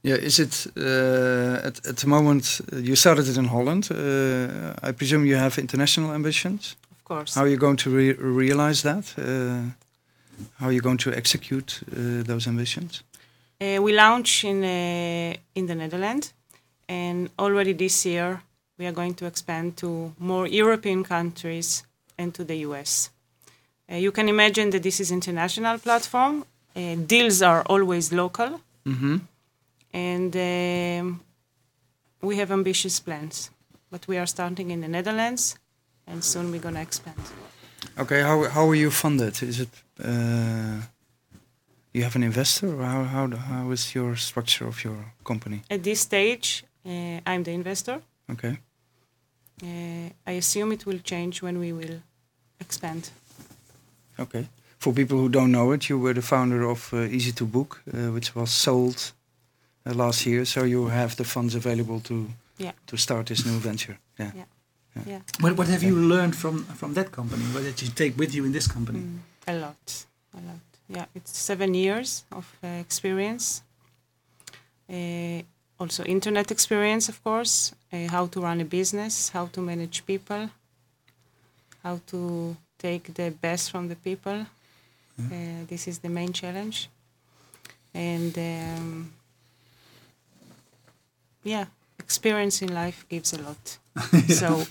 Yeah, 0.02 0.14
is 0.22 0.38
it 0.38 0.66
uh, 0.76 1.66
at 1.66 1.86
at 1.86 1.96
the 1.96 2.06
moment 2.06 2.60
uh, 2.72 2.76
you 2.78 2.96
started 2.96 3.26
it 3.28 3.36
in 3.36 3.48
Holland? 3.48 3.88
Uh, 3.90 4.88
I 4.88 4.92
presume 4.92 5.26
you 5.26 5.38
have 5.38 5.60
international 5.60 6.12
ambitions. 6.12 6.76
Of 6.90 7.04
course. 7.04 7.34
How 7.34 7.42
are 7.42 7.50
you 7.50 7.58
going 7.58 7.78
to 7.78 7.90
re 7.90 8.14
realize 8.18 8.82
that? 8.82 9.14
Uh, 9.18 9.24
how 10.58 10.66
are 10.66 10.72
you 10.72 10.80
going 10.80 10.98
to 10.98 11.10
execute 11.10 11.80
uh, 11.90 12.22
those 12.24 12.48
ambitions? 12.48 13.02
Uh, 13.60 13.82
we 13.82 13.92
launch 13.92 14.44
in 14.44 14.62
uh, 14.62 15.34
in 15.54 15.66
the 15.66 15.74
Netherlands, 15.74 16.32
and 16.88 17.30
already 17.38 17.72
this 17.74 18.04
year 18.04 18.42
we 18.78 18.86
are 18.86 18.92
going 18.92 19.14
to 19.14 19.24
expand 19.26 19.76
to 19.76 20.12
more 20.18 20.46
European 20.46 21.02
countries 21.04 21.82
and 22.18 22.32
to 22.34 22.44
the 22.44 22.56
US. 22.68 23.10
Uh, 23.90 23.96
you 23.96 24.12
can 24.12 24.28
imagine 24.28 24.70
that 24.70 24.82
this 24.82 25.00
is 25.00 25.10
international 25.10 25.78
platform. 25.78 26.44
Uh, 26.74 26.94
deals 27.06 27.40
are 27.42 27.62
always 27.66 28.12
local, 28.12 28.60
Mm-hmm. 28.86 29.16
and 29.92 30.36
um, 30.36 31.20
we 32.22 32.36
have 32.36 32.52
ambitious 32.52 33.00
plans. 33.00 33.50
But 33.90 34.06
we 34.08 34.18
are 34.18 34.26
starting 34.26 34.70
in 34.70 34.80
the 34.80 34.88
Netherlands, 34.88 35.56
and 36.06 36.22
soon 36.22 36.50
we're 36.50 36.60
gonna 36.60 36.82
expand. 36.82 37.16
Okay, 37.98 38.20
how 38.22 38.44
how 38.50 38.68
are 38.68 38.74
you 38.76 38.90
funded? 38.90 39.42
Is 39.42 39.60
it 39.60 39.68
uh, 40.04 40.82
you 41.96 42.02
have 42.04 42.16
an 42.16 42.22
investor, 42.22 42.66
or 42.68 42.84
how 42.84 43.04
how 43.04 43.26
how 43.36 43.72
is 43.72 43.94
your 43.94 44.16
structure 44.16 44.68
of 44.68 44.84
your 44.84 44.96
company? 45.24 45.60
At 45.70 45.82
this 45.82 46.00
stage, 46.00 46.64
uh, 46.84 47.20
I'm 47.26 47.42
the 47.42 47.52
investor. 47.52 48.00
Okay, 48.32 48.56
Uh, 49.62 50.08
I 50.30 50.36
assume 50.38 50.74
it 50.74 50.84
will 50.84 51.00
change 51.02 51.42
when 51.42 51.58
we 51.58 51.72
will 51.72 52.00
expand. 52.60 53.10
okay. 54.18 54.46
For 54.78 54.92
people 54.92 55.16
who 55.18 55.28
don't 55.28 55.50
know 55.50 55.72
it, 55.74 55.88
you 55.88 55.98
were 56.02 56.14
the 56.14 56.22
founder 56.22 56.62
of 56.70 56.92
uh, 56.92 56.96
Easy 57.16 57.32
to 57.32 57.44
Book, 57.46 57.80
uh, 57.94 58.12
which 58.12 58.34
was 58.34 58.50
sold 58.50 59.12
uh, 59.86 59.94
last 59.94 60.26
year. 60.26 60.44
So 60.44 60.64
you 60.64 60.88
have 60.88 61.14
the 61.16 61.24
funds 61.24 61.54
available 61.54 62.00
to 62.00 62.14
Yeah. 62.58 62.72
to 62.86 62.96
start 62.96 63.26
this 63.26 63.44
new 63.44 63.58
venture. 63.60 63.96
Yeah. 64.18 64.32
Yeah. 65.06 65.20
What, 65.40 65.56
what 65.56 65.68
have 65.68 65.86
you 65.86 65.96
learned 66.08 66.34
from 66.36 66.64
from 66.76 66.94
that 66.94 67.10
company? 67.10 67.42
What 67.54 67.62
did 67.64 67.80
you 67.82 67.90
take 67.94 68.12
with 68.18 68.34
you 68.34 68.44
in 68.46 68.52
this 68.52 68.66
company? 68.66 68.98
Mm, 68.98 69.18
a 69.46 69.52
lot, 69.52 70.06
a 70.32 70.40
lot. 70.40 70.60
Yeah, 70.88 71.06
it's 71.14 71.36
seven 71.36 71.74
years 71.74 72.24
of 72.30 72.46
uh, 72.62 72.68
experience. 72.68 73.62
Uh, 74.88 75.42
also, 75.78 76.04
internet 76.04 76.50
experience, 76.50 77.08
of 77.08 77.22
course. 77.24 77.74
Uh, 77.92 78.08
how 78.08 78.26
to 78.26 78.40
run 78.40 78.60
a 78.60 78.64
business, 78.64 79.30
how 79.30 79.46
to 79.46 79.60
manage 79.60 80.06
people, 80.06 80.48
how 81.82 82.00
to 82.06 82.56
take 82.78 83.14
the 83.14 83.30
best 83.30 83.70
from 83.70 83.88
the 83.88 83.96
people. 83.96 84.46
Uh, 85.18 85.64
this 85.66 85.88
is 85.88 85.98
the 86.00 86.08
main 86.08 86.32
challenge. 86.32 86.88
And 87.94 88.36
um, 88.38 89.12
yeah, 91.42 91.66
experience 91.98 92.62
in 92.62 92.74
life 92.74 93.06
gives 93.08 93.32
a 93.32 93.38
lot. 93.42 93.78
So 94.28 94.64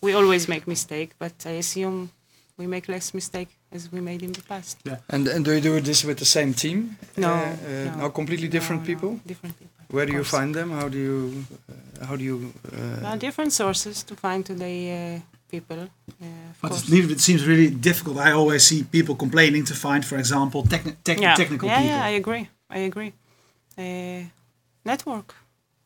we 0.00 0.14
always 0.14 0.48
make 0.48 0.66
mistake, 0.66 1.10
but 1.18 1.34
I 1.44 1.50
assume 1.58 2.10
we 2.56 2.66
make 2.66 2.88
less 2.88 3.12
mistake 3.12 3.48
as 3.72 3.88
we 3.92 4.00
made 4.00 4.22
in 4.22 4.32
the 4.32 4.42
past. 4.42 4.78
And 5.08 5.28
and 5.28 5.44
do 5.44 5.50
you 5.52 5.60
do 5.60 5.80
this 5.80 6.04
with 6.04 6.16
the 6.18 6.24
same 6.24 6.52
team? 6.54 6.96
No, 7.16 7.28
Uh, 7.28 7.36
uh, 7.36 7.96
no. 7.96 8.00
no, 8.00 8.10
completely 8.10 8.48
different 8.48 8.82
No, 8.82 8.88
no, 8.88 8.94
people. 8.94 9.10
different 9.26 9.54
people. 9.58 9.76
Where 9.94 10.06
do 10.06 10.12
you 10.12 10.24
find 10.24 10.54
them? 10.54 10.70
How 10.70 10.88
do 10.88 10.98
you 10.98 11.44
uh, 11.70 12.06
how 12.08 12.16
do 12.16 12.24
you? 12.24 12.36
Uh, 12.72 13.00
There 13.02 13.18
different 13.18 13.52
sources 13.52 14.04
to 14.04 14.14
find 14.14 14.44
today 14.46 14.78
uh, 14.90 15.20
people. 15.50 15.80
Uh, 15.80 16.26
But 16.62 16.70
course. 16.70 17.12
it 17.14 17.20
seems 17.20 17.42
really 17.46 17.70
difficult. 17.88 18.16
I 18.28 18.30
always 18.32 18.62
see 18.66 18.84
people 18.84 19.14
complaining 19.16 19.64
to 19.66 19.74
find, 19.74 20.04
for 20.04 20.18
example, 20.18 20.62
techni- 20.62 20.96
tech- 21.02 21.20
yeah. 21.22 21.36
technical 21.36 21.68
yeah, 21.68 21.80
people. 21.80 21.96
yeah, 21.96 22.10
I 22.10 22.16
agree. 22.22 22.44
I 22.76 22.78
agree. 22.90 23.12
Uh, 23.78 24.22
network, 24.84 25.34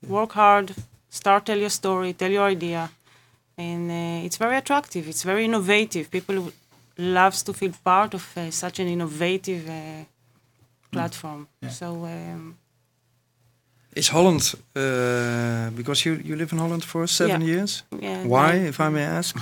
work 0.09 0.33
hard, 0.33 0.75
start 1.09 1.45
tell 1.47 1.59
your 1.59 1.71
story, 1.71 2.13
tell 2.13 2.31
your 2.31 2.51
idea, 2.51 2.91
and 3.57 3.91
uh, 3.91 4.25
it's 4.27 4.37
very 4.37 4.57
attractive. 4.57 5.09
It's 5.09 5.25
very 5.25 5.45
innovative. 5.45 6.05
People 6.11 6.35
w- 6.35 6.53
loves 6.97 7.43
to 7.43 7.53
feel 7.53 7.73
part 7.83 8.15
of 8.15 8.33
uh, 8.37 8.51
such 8.51 8.81
an 8.81 8.87
innovative 8.89 9.69
uh, 9.69 10.05
platform. 10.91 11.47
Yeah. 11.63 11.71
So 11.73 11.87
um, 12.05 12.57
Is 13.97 14.09
Holland 14.09 14.55
uh, 14.77 15.71
because 15.77 16.05
you 16.09 16.21
you 16.25 16.37
live 16.37 16.53
in 16.53 16.59
Holland 16.59 16.85
for 16.85 17.07
seven 17.07 17.41
Yeah. 17.41 17.55
years? 17.55 17.85
yeah, 18.03 18.27
Why, 18.27 18.53
I- 18.55 18.69
if 18.69 18.79
I 18.79 18.89
may 18.91 19.05
ask? 19.19 19.37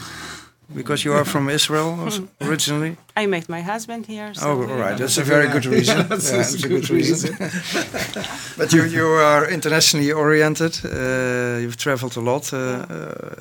Because 0.75 1.05
you 1.09 1.15
are 1.17 1.25
from 1.25 1.49
Israel 1.51 2.09
originally. 2.41 2.97
I 3.23 3.27
met 3.27 3.49
my 3.49 3.61
husband 3.63 4.07
here. 4.07 4.33
So 4.35 4.47
Oh, 4.51 4.57
we- 4.59 4.73
all 4.73 4.79
right. 4.79 4.97
That's 4.99 5.19
a 5.19 5.25
very 5.25 5.49
good 5.49 5.67
reason. 5.77 5.97
Yeah, 5.99 6.09
that's- 6.09 6.31
Yeah, 6.31 6.37
that's 6.39 6.55
it's 6.55 6.65
a 6.65 6.67
a 6.67 6.71
good 6.71 6.81
good 6.87 6.91
reason. 6.97 7.37
but 8.59 8.73
you 8.73 8.85
you 8.85 9.07
are 9.07 9.51
internationally 9.53 10.13
oriented. 10.13 10.81
Uh, 10.85 11.61
you've 11.63 11.77
traveled 11.77 12.17
a 12.17 12.21
lot. 12.21 12.53
Uh, 12.53 12.59
uh, 12.59 13.35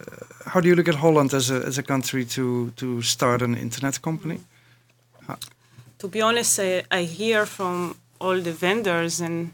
how 0.46 0.60
do 0.62 0.68
you 0.68 0.76
look 0.76 0.88
at 0.88 0.96
Holland 0.96 1.34
as 1.34 1.50
a 1.52 1.66
as 1.68 1.78
a 1.78 1.84
country 1.84 2.26
to 2.26 2.72
to 2.76 3.02
start 3.02 3.42
an 3.42 3.56
internet 3.56 4.02
company? 4.02 4.40
to 6.02 6.08
be 6.08 6.22
honest, 6.22 6.60
I, 6.60 6.84
I 6.92 7.04
hear 7.04 7.46
from 7.46 7.96
all 8.20 8.42
the 8.42 8.52
vendors 8.52 9.22
and 9.22 9.52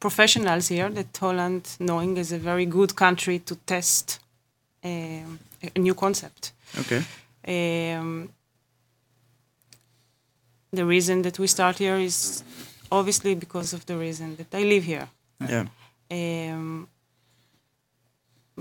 professionals 0.00 0.68
here 0.68 0.90
that 0.90 1.16
Holland, 1.16 1.76
knowing 1.78 2.16
is 2.16 2.32
a 2.32 2.38
very 2.38 2.66
good 2.66 2.94
country 2.94 3.38
to 3.38 3.54
test 3.66 4.20
um, 4.84 5.38
a 5.74 5.78
new 5.78 5.94
concept. 5.94 6.52
Okay. 6.78 7.02
Um, 7.46 8.28
the 10.72 10.84
reason 10.84 11.22
that 11.22 11.38
we 11.38 11.46
start 11.46 11.78
here 11.78 11.96
is 11.96 12.42
obviously 12.90 13.34
because 13.34 13.72
of 13.72 13.84
the 13.86 13.96
reason 13.96 14.36
that 14.36 14.54
I 14.54 14.64
live 14.64 14.84
here. 14.84 15.08
Yeah. 15.40 15.66
Um, 16.10 16.88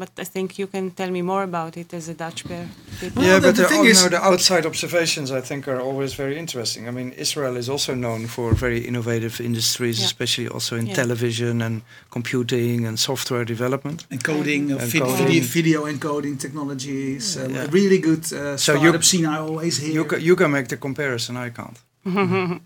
but 0.01 0.11
I 0.23 0.25
think 0.33 0.47
you 0.61 0.67
can 0.67 0.85
tell 0.99 1.11
me 1.17 1.21
more 1.31 1.43
about 1.51 1.73
it 1.81 1.89
as 1.99 2.05
a 2.09 2.13
Dutch 2.23 2.39
pe- 2.49 2.67
people. 3.01 3.23
yeah, 3.23 3.39
the- 3.39 3.47
but 3.47 3.55
the 3.55 3.63
the, 3.63 3.67
thing 3.71 3.83
you 3.85 3.91
is- 3.91 4.01
know, 4.03 4.09
the 4.17 4.23
outside 4.31 4.65
observations 4.71 5.27
I 5.39 5.41
think 5.49 5.61
are 5.67 5.79
always 5.89 6.11
very 6.23 6.35
interesting. 6.43 6.81
I 6.89 6.91
mean, 6.97 7.09
Israel 7.25 7.55
is 7.61 7.67
also 7.73 7.91
known 8.05 8.21
for 8.35 8.47
very 8.65 8.79
innovative 8.89 9.35
industries, 9.49 9.97
Yeah. 9.99 10.05
especially 10.11 10.47
also 10.55 10.73
in 10.81 10.85
Yeah. 10.87 10.95
television 11.03 11.61
and 11.67 11.75
computing 12.17 12.85
and 12.87 12.95
software 13.09 13.45
development. 13.55 13.99
Encoding, 14.17 14.63
uh, 14.71 14.77
vid- 14.93 15.01
Encoding. 15.01 15.17
video, 15.25 15.43
video 15.59 15.79
encoding 15.93 16.35
technologies, 16.45 17.25
uh, 17.37 17.41
Yeah. 17.49 17.67
really 17.79 17.99
good 18.09 18.23
uh, 18.33 18.57
So 18.57 18.73
you- 18.73 18.79
startup 18.79 19.03
scene. 19.09 19.25
I 19.35 19.37
always 19.47 19.73
hear. 19.83 19.93
You 19.97 20.05
ca 20.11 20.17
you 20.29 20.35
can 20.41 20.49
make 20.57 20.67
the 20.73 20.77
comparison. 20.87 21.33
I 21.47 21.49
can't. 21.57 21.77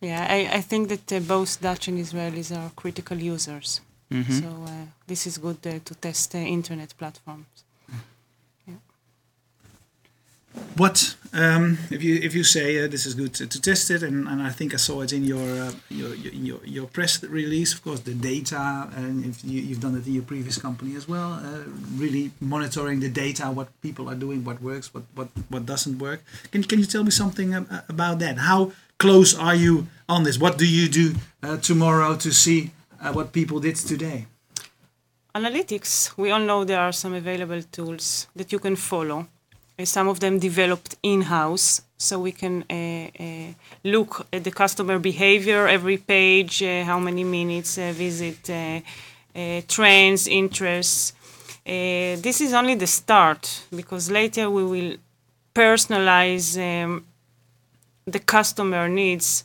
Yeah, 0.00 0.26
I, 0.28 0.58
I 0.58 0.60
think 0.70 0.88
that 0.88 1.06
uh, 1.12 1.20
both 1.20 1.50
Dutch 1.60 1.88
and 1.88 1.98
Israelis 1.98 2.50
are 2.58 2.70
critical 2.82 3.16
users. 3.34 3.80
Mhm. 4.10 4.40
So 4.40 4.48
uh, 4.64 4.86
this 5.06 5.26
is 5.26 5.38
good 5.38 5.66
uh, 5.66 5.78
to 5.84 5.94
test 5.94 6.34
uh, 6.34 6.38
internet 6.38 6.94
platforms. 6.96 7.46
What 10.76 11.16
um, 11.34 11.78
if 11.90 12.02
you 12.02 12.14
if 12.16 12.34
you 12.34 12.42
say 12.44 12.82
uh, 12.82 12.88
this 12.88 13.04
is 13.04 13.14
good 13.14 13.34
to, 13.34 13.46
to 13.46 13.60
test 13.60 13.90
it, 13.90 14.02
and, 14.02 14.26
and 14.26 14.42
I 14.42 14.50
think 14.50 14.72
I 14.72 14.78
saw 14.78 15.02
it 15.02 15.12
in 15.12 15.24
your 15.24 15.46
uh, 15.64 15.72
your, 15.90 16.14
your 16.14 16.60
your 16.64 16.86
press 16.86 17.22
release. 17.22 17.74
Of 17.74 17.82
course, 17.82 18.00
the 18.00 18.14
data, 18.14 18.88
and 18.96 19.24
if 19.24 19.44
you, 19.44 19.60
you've 19.60 19.80
done 19.80 19.96
it 19.96 20.06
in 20.06 20.14
your 20.14 20.22
previous 20.22 20.56
company 20.58 20.96
as 20.96 21.06
well. 21.08 21.34
Uh, 21.34 21.64
really 21.96 22.30
monitoring 22.40 23.00
the 23.00 23.08
data, 23.10 23.44
what 23.50 23.68
people 23.82 24.08
are 24.08 24.14
doing, 24.14 24.44
what 24.44 24.62
works, 24.62 24.94
what 24.94 25.04
what 25.14 25.28
what 25.50 25.66
doesn't 25.66 25.98
work. 25.98 26.22
Can 26.52 26.62
can 26.64 26.78
you 26.78 26.86
tell 26.86 27.04
me 27.04 27.10
something 27.10 27.54
about 27.88 28.18
that? 28.20 28.38
How 28.38 28.72
close 28.98 29.34
are 29.34 29.54
you 29.54 29.86
on 30.08 30.24
this? 30.24 30.38
What 30.38 30.56
do 30.58 30.66
you 30.66 30.88
do 30.88 31.14
uh, 31.42 31.56
tomorrow 31.58 32.16
to 32.16 32.32
see 32.32 32.70
uh, 33.00 33.12
what 33.12 33.32
people 33.32 33.60
did 33.60 33.76
today? 33.76 34.26
Analytics, 35.34 36.16
we 36.16 36.30
all 36.30 36.40
know 36.40 36.64
there 36.64 36.80
are 36.80 36.92
some 36.92 37.14
available 37.14 37.62
tools 37.62 38.26
that 38.34 38.52
you 38.52 38.58
can 38.58 38.76
follow. 38.76 39.26
Uh, 39.78 39.84
some 39.84 40.08
of 40.08 40.18
them 40.20 40.38
developed 40.38 40.96
in-house, 41.02 41.82
so 41.98 42.18
we 42.18 42.32
can 42.32 42.64
uh, 42.70 43.08
uh, 43.22 43.52
look 43.84 44.26
at 44.32 44.42
the 44.44 44.50
customer 44.50 44.98
behavior 44.98 45.68
every 45.68 45.98
page, 45.98 46.62
uh, 46.62 46.82
how 46.84 46.98
many 46.98 47.24
minutes 47.24 47.76
visit, 47.76 48.42
trends, 49.68 50.26
interests. 50.26 51.12
This 51.64 52.40
is 52.40 52.54
only 52.54 52.74
the 52.76 52.86
start 52.86 53.62
because 53.74 54.10
later 54.10 54.48
we 54.48 54.64
will 54.64 54.96
personalize 55.54 56.56
um, 56.56 57.04
the 58.06 58.20
customer 58.20 58.88
needs 58.88 59.44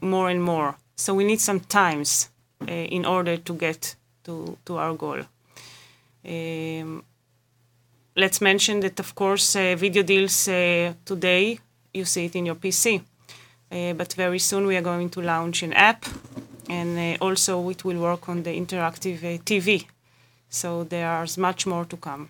more 0.00 0.30
and 0.30 0.42
more. 0.42 0.76
So 0.94 1.12
we 1.12 1.24
need 1.24 1.40
some 1.40 1.60
times 1.60 2.30
in 2.66 3.04
order 3.04 3.36
to 3.36 3.54
get 3.54 3.96
to, 4.24 4.56
to 4.64 4.76
our 4.76 4.94
goal. 4.94 5.20
Um, 6.24 7.04
let's 8.16 8.40
mention 8.40 8.80
that, 8.80 8.98
of 8.98 9.14
course, 9.14 9.56
uh, 9.56 9.76
video 9.76 10.02
deals 10.02 10.48
uh, 10.48 10.92
today, 11.04 11.58
you 11.94 12.04
see 12.04 12.26
it 12.26 12.36
in 12.36 12.46
your 12.46 12.56
PC. 12.56 13.02
Uh, 13.70 13.92
but 13.94 14.12
very 14.14 14.38
soon 14.38 14.66
we 14.66 14.76
are 14.76 14.82
going 14.82 15.10
to 15.10 15.20
launch 15.20 15.62
an 15.62 15.72
app 15.72 16.04
and 16.68 16.98
uh, 16.98 17.24
also 17.24 17.68
it 17.68 17.84
will 17.84 17.98
work 17.98 18.28
on 18.28 18.42
the 18.42 18.50
interactive 18.50 19.18
uh, 19.24 19.38
TV. 19.44 19.86
So 20.48 20.84
there's 20.84 21.36
much 21.36 21.66
more 21.66 21.84
to 21.84 21.96
come. 21.96 22.28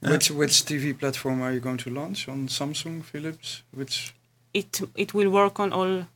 which 0.00 0.30
which 0.30 0.64
TV 0.64 0.98
platform 0.98 1.42
are 1.42 1.52
you 1.52 1.60
going 1.60 1.78
to 1.78 1.90
launch 1.90 2.28
on 2.28 2.48
Samsung, 2.48 3.02
Philips? 3.02 3.62
Which 3.72 4.14
It, 4.54 4.80
it 4.96 5.14
will 5.14 5.30
work 5.30 5.60
on 5.60 5.72
all 5.72 6.06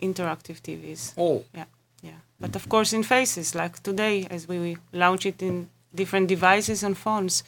interactive 0.00 0.60
TVs. 0.62 1.12
all? 1.16 1.44
Yeah, 1.54 1.64
yeah. 2.02 2.18
But 2.40 2.56
of 2.56 2.68
course, 2.68 2.92
in 2.96 3.02
faces 3.02 3.54
like 3.54 3.82
today, 3.82 4.26
as 4.30 4.46
we 4.48 4.76
launch 4.92 5.26
it 5.26 5.42
in 5.42 5.68
different 5.94 6.28
devices 6.28 6.82
and 6.82 6.96
phones, 6.96 7.44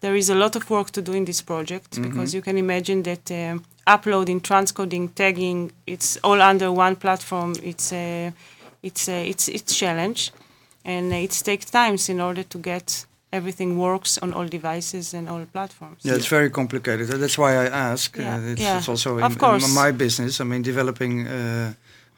there 0.00 0.16
is 0.16 0.28
a 0.30 0.34
lot 0.34 0.56
of 0.56 0.68
work 0.70 0.90
to 0.90 1.02
do 1.02 1.12
in 1.12 1.24
this 1.24 1.42
project 1.42 2.00
because 2.02 2.34
you 2.34 2.42
can 2.42 2.56
imagine 2.58 3.02
that 3.04 3.30
um, 3.30 3.62
uploading, 3.86 4.40
transcoding, 4.40 5.08
tagging. 5.14 5.70
It's 5.86 6.18
all 6.22 6.40
under 6.42 6.70
one 6.72 6.96
platform. 6.96 7.52
It's 7.62 7.92
a, 7.92 8.32
it's 8.82 9.08
a, 9.08 9.28
it's 9.28 9.48
it's 9.48 9.78
challenge, 9.78 10.32
and 10.84 11.12
it 11.12 11.30
takes 11.44 11.70
times 11.70 12.08
in 12.08 12.20
order 12.20 12.42
to 12.44 12.58
get 12.58 13.06
everything 13.32 13.78
works 13.78 14.18
on 14.18 14.32
all 14.32 14.46
devices 14.46 15.14
and 15.14 15.28
all 15.28 15.44
platforms. 15.52 15.98
Yeah, 16.04 16.14
it's 16.16 16.28
very 16.28 16.50
complicated. 16.50 17.08
That's 17.08 17.36
why 17.38 17.52
I 17.64 17.66
ask. 17.92 18.16
Yeah, 18.16 18.36
Uh, 18.36 18.52
it's, 18.52 18.60
yeah. 18.62 18.78
it's 18.78 18.88
also 18.88 19.16
in, 19.18 19.24
Of 19.24 19.32
in 19.32 19.38
course. 19.38 19.74
my 19.74 19.92
business. 19.92 20.40
I 20.40 20.44
mean, 20.44 20.62
developing 20.62 21.26
uh, 21.26 21.72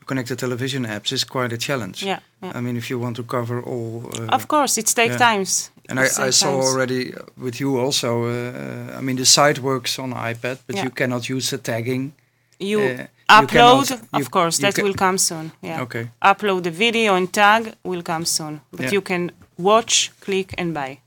connected 0.07 0.39
television 0.39 0.87
apps 0.87 1.13
is 1.13 1.25
quite 1.25 1.53
a 1.55 1.59
challenge. 1.59 2.03
Yeah, 2.07 2.21
yeah. 2.43 2.59
I 2.59 2.61
mean, 2.61 2.77
if 2.77 2.89
you 2.91 2.99
want 3.01 3.17
to 3.17 3.23
cover 3.23 3.61
all. 3.63 4.05
Uh, 4.19 4.35
of 4.35 4.47
course, 4.47 4.79
it 4.81 4.87
takes 4.87 5.15
yeah. 5.21 5.33
times. 5.33 5.71
and 5.89 5.99
I, 6.01 6.05
I 6.29 6.31
saw 6.31 6.51
times. 6.51 6.67
already 6.67 7.15
uh, 7.15 7.19
with 7.37 7.61
you 7.61 7.79
also. 7.79 8.25
Uh, 8.25 8.99
I 8.99 9.01
mean, 9.01 9.17
the 9.17 9.25
site 9.25 9.61
works 9.61 9.99
on 9.99 10.13
iPad, 10.13 10.59
but 10.67 10.77
Yeah. 10.77 10.85
you 10.85 10.91
cannot 10.91 11.29
use 11.29 11.51
the 11.51 11.59
tagging. 11.59 12.13
You 12.59 12.79
uh, 12.81 12.83
you 12.83 13.09
upload, 13.29 13.49
cannot- 13.89 14.09
of 14.13 14.31
course, 14.31 14.59
that 14.63 14.79
will 14.79 14.95
come 14.95 15.19
soon. 15.19 15.51
Yeah. 15.61 15.83
Okay. 15.83 16.09
Upload 16.21 16.63
the 16.63 16.71
video 16.71 17.15
and 17.15 17.29
tag 17.33 17.75
will 17.83 18.03
come 18.03 18.25
soon, 18.25 18.61
but 18.71 18.93
you 18.93 19.03
can 19.03 19.31
watch, 19.59 20.11
click, 20.21 20.55
and 20.59 20.73
buy. 20.75 20.99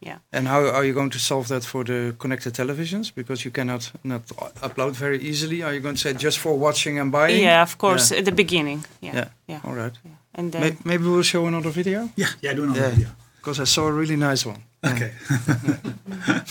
Yeah. 0.00 0.08
Yeah. 0.12 0.18
And 0.38 0.48
how 0.48 0.60
are 0.64 0.84
you 0.84 0.94
going 0.94 1.10
to 1.10 1.18
solve 1.18 1.46
that 1.48 1.64
for 1.64 1.84
the 1.84 2.14
connected 2.18 2.54
televisions? 2.54 3.12
Because 3.14 3.44
you 3.44 3.50
cannot 3.52 3.92
not 4.02 4.26
upload 4.62 4.92
very 4.92 5.18
easily. 5.18 5.62
Are 5.62 5.74
you 5.74 5.80
going 5.80 5.94
to 5.96 6.00
say 6.00 6.14
just 6.14 6.38
for 6.38 6.58
watching 6.58 6.98
and 6.98 7.10
buying? 7.12 7.42
Yeah, 7.42 7.62
of 7.62 7.76
course, 7.76 8.10
Yeah. 8.10 8.18
at 8.20 8.24
the 8.24 8.32
beginning. 8.32 8.84
Yeah. 9.00 9.14
Yeah. 9.16 9.28
Yeah. 9.46 9.60
All 9.64 9.74
right. 9.74 9.92
And 10.34 10.52
then 10.52 10.60
May- 10.62 10.76
maybe 10.84 11.04
we'll 11.04 11.22
show 11.24 11.46
another 11.46 11.70
video. 11.70 12.08
Yeah, 12.16 12.28
yeah, 12.42 12.54
do 12.56 12.62
another 12.62 12.80
Yeah. 12.80 12.90
video. 12.94 13.08
Because 13.36 13.60
I 13.62 13.66
saw 13.66 13.86
a 13.88 13.92
really 13.92 14.16
nice 14.16 14.46
one. 14.48 14.62
Okay. 14.84 15.12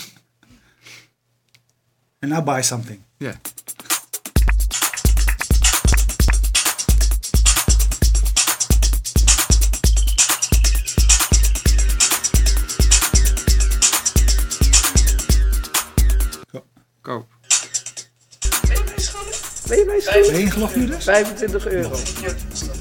and 2.22 2.30
now 2.30 2.40
buy 2.40 2.62
something. 2.62 3.02
Yeah. 3.18 3.34
Ben 19.70 19.78
je 19.78 19.84
mijn 19.84 20.00
schoenen? 20.00 20.30
Ben 20.30 20.38
je 20.40 20.44
ingelogd 20.44 20.76
nu 20.76 20.86
dus? 20.86 21.04
25 21.04 21.66
euro. 21.66 21.90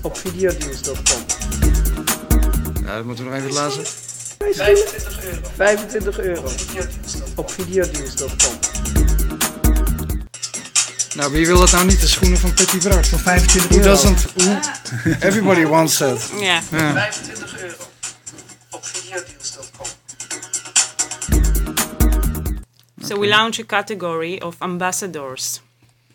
Op 0.02 0.18
videodeals.com. 0.18 1.26
Ja, 2.86 2.96
dat 2.96 3.06
moeten 3.06 3.24
we 3.24 3.30
nog 3.30 3.40
even 3.40 3.54
laten. 3.54 3.82
Mijn 4.40 4.54
schoenen? 4.54 5.42
25 5.56 6.20
euro. 6.20 6.44
Op 7.36 7.52
videodeals.com. 7.52 8.60
Nou, 11.16 11.32
wie 11.32 11.46
wil 11.46 11.60
dat 11.60 11.72
nou 11.72 11.86
niet? 11.86 12.02
De 12.02 12.08
schoenen 12.08 12.38
van 12.38 12.54
Petit 12.54 12.80
Brak. 12.84 13.06
Voor 13.06 13.20
25 13.20 13.70
Who 13.70 13.78
euro. 13.78 13.90
doesn't? 13.90 14.26
Who? 14.36 14.60
Everybody 15.28 15.66
wants 15.66 15.98
that. 15.98 16.30
yeah. 16.40 16.62
Yeah. 16.72 16.92
25 16.94 17.62
euro. 17.62 17.74
Op 18.70 18.86
videodeals.com. 18.86 19.88
So 23.08 23.20
we 23.20 23.28
launch 23.28 23.60
a 23.60 23.64
category 23.66 24.38
of 24.42 24.56
ambassadors. 24.58 25.62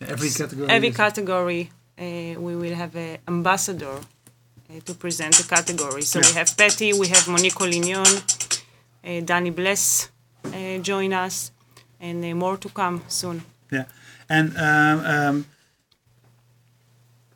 Every 0.09 0.31
category. 0.31 0.69
Every 0.69 0.89
is- 0.89 0.97
category, 0.97 1.71
uh, 1.99 2.41
we 2.41 2.57
will 2.57 2.75
have 2.75 2.95
an 2.97 3.19
ambassador 3.29 3.97
uh, 3.97 4.81
to 4.85 4.95
present 4.95 5.35
the 5.37 5.45
category. 5.45 6.03
So 6.03 6.21
we 6.21 6.33
have 6.35 6.57
Patty, 6.57 6.93
we 6.93 7.09
have 7.09 7.29
Monique 7.29 7.55
Collignon, 7.55 8.07
uh, 9.05 9.21
Danny 9.25 9.51
Bless 9.51 10.09
uh, 10.45 10.79
join 10.79 11.13
us, 11.13 11.53
and 12.01 12.25
uh, 12.25 12.35
more 12.35 12.57
to 12.57 12.69
come 12.69 13.03
soon. 13.09 13.43
Yeah, 13.71 13.85
and 14.29 14.57
um, 14.57 15.07
um, 15.07 15.47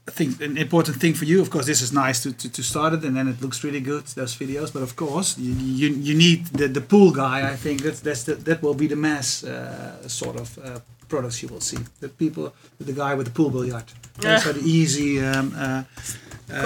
I 0.09 0.11
think 0.11 0.41
an 0.41 0.57
important 0.57 0.97
thing 1.03 1.15
for 1.15 1.27
you, 1.27 1.41
of 1.43 1.51
course, 1.51 1.67
this 1.67 1.83
is 1.83 1.93
nice 1.93 2.23
to, 2.23 2.33
to, 2.33 2.49
to 2.49 2.63
start 2.63 2.95
it, 2.95 3.05
and 3.05 3.15
then 3.17 3.29
it 3.29 3.43
looks 3.43 3.63
really 3.63 3.81
good 3.81 4.05
those 4.21 4.35
videos. 4.43 4.73
But 4.73 4.83
of 4.83 4.93
course, 4.97 5.29
you 5.39 5.53
you, 5.81 5.89
you 6.09 6.15
need 6.27 6.41
the, 6.61 6.69
the 6.69 6.81
pool 6.81 7.11
guy. 7.13 7.39
I 7.53 7.57
think 7.57 7.83
that's 7.83 8.01
that's 8.01 8.23
the, 8.25 8.35
that 8.49 8.63
will 8.63 8.79
be 8.85 8.89
the 8.89 8.97
mass 8.97 9.45
uh, 9.45 10.09
sort 10.09 10.37
of 10.41 10.59
uh, 10.59 10.81
products 11.09 11.43
you 11.43 11.49
will 11.53 11.61
see. 11.61 11.79
The 12.01 12.09
people, 12.09 12.45
the 12.81 12.93
guy 12.93 13.15
with 13.15 13.27
the 13.27 13.35
pool 13.39 13.51
billiard. 13.51 13.89
Yeah. 14.23 14.39
So 14.39 14.53
the 14.53 14.65
easy. 14.79 15.21
Um, 15.21 15.55
uh, 15.57 15.83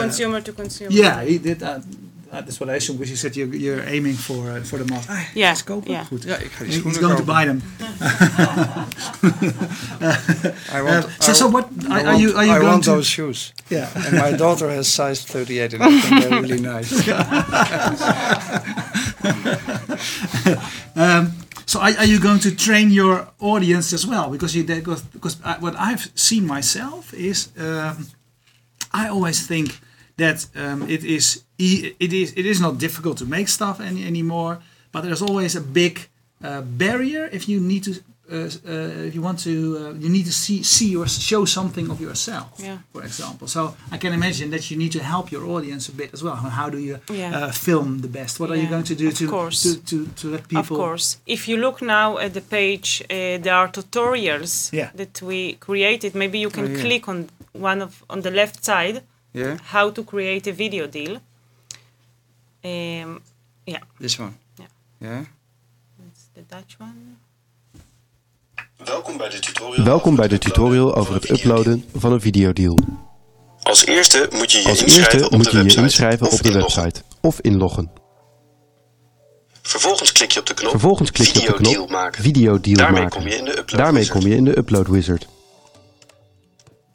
consumer 0.02 0.40
to 0.40 0.52
consumer. 0.52 0.92
yeah, 0.92 1.24
he 1.24 1.38
did. 1.38 1.62
Uh, 2.32 2.36
uh, 2.36 2.40
that's 2.40 2.58
what 2.60 2.68
I 2.70 2.74
assume 2.76 2.96
because 2.96 3.10
you 3.10 3.16
said 3.16 3.36
you're, 3.36 3.54
you're 3.54 3.82
aiming 3.88 4.14
for 4.16 4.50
uh, 4.50 4.62
for 4.64 4.78
the 4.78 4.84
mass. 4.92 5.06
Ah, 5.08 5.26
Yeah, 5.34 5.48
let's 5.48 5.62
go. 5.62 5.82
yeah. 5.86 6.06
Goed. 6.08 6.24
Ja, 6.24 6.36
ik 6.36 6.52
ga 6.52 6.64
die 6.64 6.72
He's 6.72 6.80
schoenen 6.80 7.00
going 7.00 7.16
to 7.16 7.24
buy 7.24 7.44
them. 7.44 7.62
I 10.72 10.82
want, 10.82 11.04
Uh, 11.04 11.08
so, 11.20 11.32
so 11.32 11.48
what 11.50 11.68
I 11.68 11.72
are, 11.90 12.00
are 12.00 12.04
want- 12.04 12.20
you 12.20 12.36
are 12.36 12.44
you 12.46 12.52
I 12.52 12.58
going 12.58 12.70
want 12.70 12.84
to? 12.84 12.90
those 12.90 13.06
shoes. 13.08 13.52
Yeah. 13.68 14.06
And 14.06 14.16
my 14.18 14.32
daughter 14.36 14.68
has 14.70 14.88
size 14.94 15.24
38 15.24 15.74
and 15.74 15.82
I 15.82 16.00
think 16.00 16.22
they're 16.22 16.40
really 16.42 16.60
nice. 16.60 16.92
Um, 20.94 21.32
so 21.66 21.80
are, 21.80 21.92
are 21.98 22.04
you 22.06 22.20
going 22.20 22.38
to 22.40 22.54
train 22.54 22.90
your 22.90 23.28
audience 23.40 23.92
as 23.94 24.06
well? 24.06 24.30
Because 24.30 24.54
you 24.56 24.64
because, 24.64 25.02
because 25.02 25.36
I, 25.44 25.56
what 25.58 25.74
I've 25.78 26.10
seen 26.14 26.46
myself 26.46 27.12
is 27.14 27.48
um, 27.58 28.06
I 28.92 29.08
always 29.08 29.46
think 29.46 29.78
that 30.16 30.46
um, 30.56 30.82
it 30.88 31.04
is 31.04 31.42
e- 31.58 31.92
it 31.98 32.12
is 32.12 32.32
it 32.36 32.46
is 32.46 32.60
not 32.60 32.78
difficult 32.78 33.18
to 33.18 33.24
make 33.26 33.48
stuff 33.48 33.80
any 33.80 34.04
anymore, 34.06 34.58
but 34.92 35.02
there's 35.02 35.22
always 35.22 35.56
a 35.56 35.60
big 35.60 36.08
uh, 36.44 36.60
barrier 36.60 37.28
if 37.32 37.48
you 37.48 37.60
need 37.60 37.82
to. 37.84 37.92
Uh, 38.30 38.36
uh, 38.66 39.06
if 39.08 39.14
you 39.14 39.20
want 39.20 39.38
to, 39.40 39.50
uh, 39.50 39.92
you 40.00 40.08
need 40.08 40.24
to 40.24 40.32
see, 40.32 40.62
see 40.62 40.96
or 40.96 41.06
show 41.06 41.44
something 41.44 41.90
of 41.90 42.00
yourself, 42.00 42.48
Yeah. 42.58 42.78
for 42.92 43.02
example. 43.02 43.46
So 43.48 43.74
I 43.90 43.98
can 43.98 44.12
imagine 44.12 44.50
that 44.50 44.70
you 44.70 44.78
need 44.78 44.92
to 44.92 45.00
help 45.02 45.30
your 45.30 45.44
audience 45.44 45.88
a 45.88 45.92
bit 45.92 46.10
as 46.14 46.22
well. 46.22 46.36
How 46.36 46.70
do 46.70 46.78
you 46.78 46.98
Yeah. 47.10 47.36
uh, 47.36 47.50
film 47.52 48.00
the 48.00 48.08
best? 48.08 48.38
What 48.40 48.50
are 48.50 48.56
you 48.56 48.68
going 48.68 48.84
to 48.84 48.94
do 48.94 49.08
of 49.08 49.14
to, 49.18 49.26
course. 49.28 49.62
to, 49.62 49.76
to, 49.90 50.06
to 50.20 50.28
let 50.30 50.48
people? 50.48 50.76
Of 50.76 50.82
course. 50.82 51.18
If 51.26 51.46
you 51.48 51.58
look 51.58 51.82
now 51.82 52.16
at 52.18 52.32
the 52.32 52.40
page, 52.40 53.02
uh, 53.10 53.42
there 53.42 53.54
are 53.54 53.68
tutorials 53.68 54.72
Yeah. 54.72 54.90
that 54.94 55.20
we 55.22 55.56
created. 55.60 56.14
Maybe 56.14 56.38
you 56.38 56.50
can 56.50 56.64
Oh, 56.64 56.70
yeah. 56.70 56.80
click 56.80 57.08
on 57.08 57.28
one 57.52 57.82
of 57.82 58.02
on 58.08 58.22
the 58.22 58.30
left 58.30 58.64
side 58.64 59.02
Yeah? 59.32 59.56
how 59.72 59.92
to 59.94 60.04
create 60.04 60.50
a 60.50 60.54
video 60.54 60.86
deal. 60.88 61.18
Um, 62.64 63.20
yeah, 63.64 63.80
This 63.98 64.18
one. 64.18 64.34
Yeah. 64.58 64.66
Yeah? 64.98 65.20
it's 66.10 66.28
the 66.34 66.42
Dutch 66.48 66.76
one. 66.78 66.94
Welkom 68.84 69.16
bij 69.16 69.28
de 69.28 69.38
tutorial, 69.38 69.84
Welkom 69.84 70.16
bij 70.16 70.28
de 70.28 70.34
over 70.34 70.44
het 70.46 70.54
tutorial 70.54 70.94
over 70.94 71.14
het 71.14 71.30
uploaden 71.30 71.84
van 71.96 72.12
een 72.12 72.20
videodeal. 72.20 72.78
Als 73.62 73.86
eerste 73.86 74.28
moet 74.32 74.52
je 74.52 74.58
je 74.58 74.68
Als 74.68 74.82
inschrijven 74.82 75.12
eerste 75.18 75.30
op 75.30 75.36
moet 75.36 75.44
de 75.44 75.50
je 75.50 75.56
je 75.56 75.62
website. 75.62 75.82
inschrijven 75.82 76.26
of 76.26 76.32
op 76.32 76.42
de 76.42 76.48
inloggen. 76.48 76.82
website 76.82 77.02
of 77.20 77.40
inloggen. 77.40 77.90
Vervolgens 79.62 80.12
klik 80.12 80.30
je 80.30 80.40
op 80.40 80.46
de 80.46 80.54
knop 80.54 80.70
Vervolgens 80.70 81.10
klik 81.10 81.26
je 81.28 81.32
op 81.40 81.46
de 81.46 81.52
Videodeal 81.52 81.74
knop 81.86 81.90
maken. 81.90 82.22
Videodeal 82.22 82.76
Daarmee 82.76 83.02
maken. 83.02 83.18
kom 83.20 83.28
je 83.28 83.36
in 83.36 83.44
de 83.44 83.50
upload 83.58 83.78
Daarmee 83.80 84.00
wizard. 84.02 84.18
kom 84.18 84.28
je 84.30 84.36
in 84.36 84.44
de 84.44 84.58
Upload 84.58 84.86
Wizard. 84.88 85.26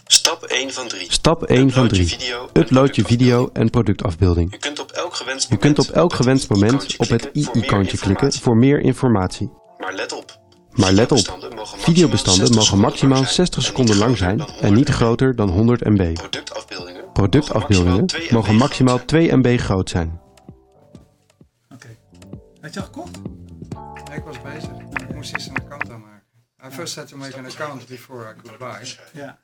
Stap 0.08 0.44
1 0.44 0.72
van 0.74 0.88
3. 0.88 1.12
Stap 1.12 1.44
1 1.44 1.72
van 1.72 1.88
3. 1.88 2.18
Upload 2.54 2.96
je 2.96 3.04
video 3.04 3.50
en 3.54 3.70
productafbeelding. 3.70 4.52
Je 4.52 4.58
kunt 4.58 4.80
op 4.80 4.92
elk 4.92 5.16
gewenst 5.16 5.50
Je 5.50 5.58
kunt 5.58 5.80
op 5.80 5.90
elk 5.90 6.12
het 6.12 6.20
gewenst 6.22 6.50
moment 6.50 6.98
op 6.98 7.08
het 7.08 7.30
i-icoontje 7.34 7.98
klikken 7.98 8.34
voor 8.34 8.58
meer 8.58 8.80
informatie. 8.80 9.52
Maar 9.78 9.94
let 9.94 10.14
op. 10.14 10.40
Maar 10.72 10.92
let 10.92 11.12
op, 11.12 11.50
Videobestanden 11.78 12.54
mogen 12.54 12.80
maximaal 12.80 13.18
60 13.18 13.34
60 13.36 13.64
seconden 13.64 13.98
lang 13.98 14.18
zijn 14.18 14.40
en 14.40 14.74
niet 14.74 14.90
groter 14.90 15.36
dan 15.36 15.50
100 15.50 15.84
MB. 15.84 16.14
Productafbeeldingen, 16.14 17.12
Productafbeeldingen 17.14 18.06
mogen 18.30 18.56
maximaal 18.56 19.06
2 19.06 19.36
MB 19.36 19.60
groot 19.60 19.90
zijn. 19.90 20.22
Oké. 21.74 21.88
Had 22.62 22.74
je 22.74 22.80
al 22.80 22.86
gekocht? 22.86 23.18
Ik 24.16 24.24
was 24.26 24.42
bezig. 24.42 24.70
Ik 25.08 25.16
moest 25.16 25.34
eerst 25.34 25.48
een 25.48 25.56
account 25.56 25.90
aanmaken. 25.90 26.24
I 26.68 26.70
first 26.72 26.96
had 26.96 27.08
to 27.08 27.18
make 27.18 27.38
an 27.38 27.46
account 27.46 27.88
before 27.88 28.36
I 28.36 28.42
could 28.42 28.58
buy. 28.58 28.88
Ja. 29.14 29.38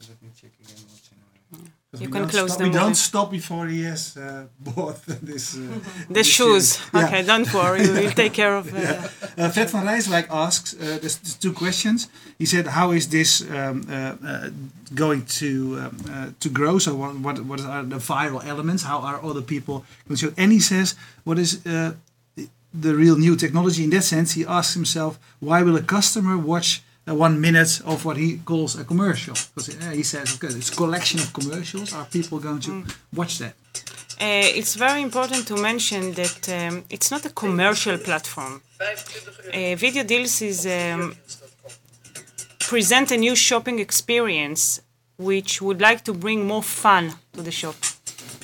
So 0.00 0.06
let 0.10 0.22
me 0.22 0.28
checking 0.40 0.66
in 0.72 0.82
what's 0.90 1.08
in 1.12 1.16
my... 1.20 1.58
We 1.92 2.04
You 2.04 2.08
can 2.10 2.28
close 2.28 2.52
stop, 2.52 2.58
them 2.58 2.68
We 2.68 2.78
don't 2.78 2.94
stop 2.96 3.30
before 3.30 3.66
he 3.66 3.82
has 3.82 4.16
uh, 4.16 4.44
bought 4.60 5.00
this. 5.30 5.54
Uh, 5.56 5.60
The 6.08 6.14
this 6.14 6.26
shoes. 6.26 6.76
shoes. 6.76 6.80
Yeah. 6.94 7.04
Okay, 7.06 7.22
don't 7.22 7.52
worry. 7.52 7.80
We'll 7.96 8.12
take 8.22 8.34
care 8.40 8.54
of. 8.56 8.66
Uh, 8.74 9.08
Uh, 9.38 9.48
Fred 9.50 9.70
van 9.70 9.84
Rijswijk 9.84 10.26
asks, 10.30 10.74
uh, 10.74 10.78
there's, 11.00 11.16
there's 11.22 11.36
two 11.44 11.52
questions. 11.52 12.08
He 12.38 12.46
said, 12.46 12.66
how 12.66 12.90
is 12.92 13.06
this 13.08 13.40
um, 13.40 13.84
uh, 13.88 13.94
uh, 13.94 14.50
going 14.94 15.22
to 15.40 15.46
um, 15.46 15.96
uh, 16.10 16.26
to 16.42 16.48
grow? 16.58 16.78
So 16.78 16.90
what, 17.00 17.12
what 17.24 17.36
what 17.50 17.60
are 17.60 17.84
the 17.94 18.00
viral 18.12 18.42
elements? 18.52 18.82
How 18.82 18.98
are 19.08 19.16
other 19.30 19.42
people 19.42 19.76
going 20.06 20.16
to 20.18 20.26
show? 20.26 20.32
And 20.36 20.50
he 20.52 20.60
says, 20.60 20.94
what 21.24 21.38
is 21.38 21.50
uh, 21.66 21.92
the 22.82 22.92
real 23.02 23.16
new 23.16 23.36
technology? 23.36 23.82
In 23.84 23.90
that 23.90 24.04
sense, 24.04 24.28
he 24.38 24.44
asks 24.46 24.74
himself, 24.74 25.18
why 25.40 25.62
will 25.62 25.76
a 25.76 25.82
customer 25.96 26.36
watch 26.36 26.82
one 27.14 27.40
minute 27.40 27.80
of 27.84 28.04
what 28.04 28.16
he 28.16 28.38
calls 28.44 28.78
a 28.78 28.84
commercial? 28.84 29.34
Because 29.54 29.68
uh, 29.76 29.90
he 29.90 30.02
says, 30.02 30.34
okay, 30.34 30.54
it's 30.54 30.70
a 30.70 30.76
collection 30.76 31.20
of 31.20 31.32
commercials. 31.32 31.94
Are 31.94 32.04
people 32.06 32.38
going 32.38 32.60
to 32.60 32.84
watch 33.14 33.38
that? 33.38 33.54
Uh, 34.20 34.58
it's 34.58 34.74
very 34.74 35.00
important 35.02 35.46
to 35.46 35.56
mention 35.56 36.12
that 36.14 36.48
um, 36.48 36.84
it's 36.90 37.10
not 37.10 37.24
a 37.24 37.30
commercial 37.30 37.96
platform. 37.98 38.60
Uh, 38.80 39.76
Video 39.76 40.02
Deals 40.02 40.42
is 40.42 40.66
um, 40.66 41.14
present 42.58 43.10
a 43.12 43.16
new 43.16 43.34
shopping 43.34 43.78
experience 43.78 44.80
which 45.16 45.62
would 45.62 45.80
like 45.80 46.04
to 46.04 46.12
bring 46.12 46.46
more 46.46 46.62
fun 46.62 47.14
to 47.32 47.42
the 47.42 47.50
shop 47.50 47.76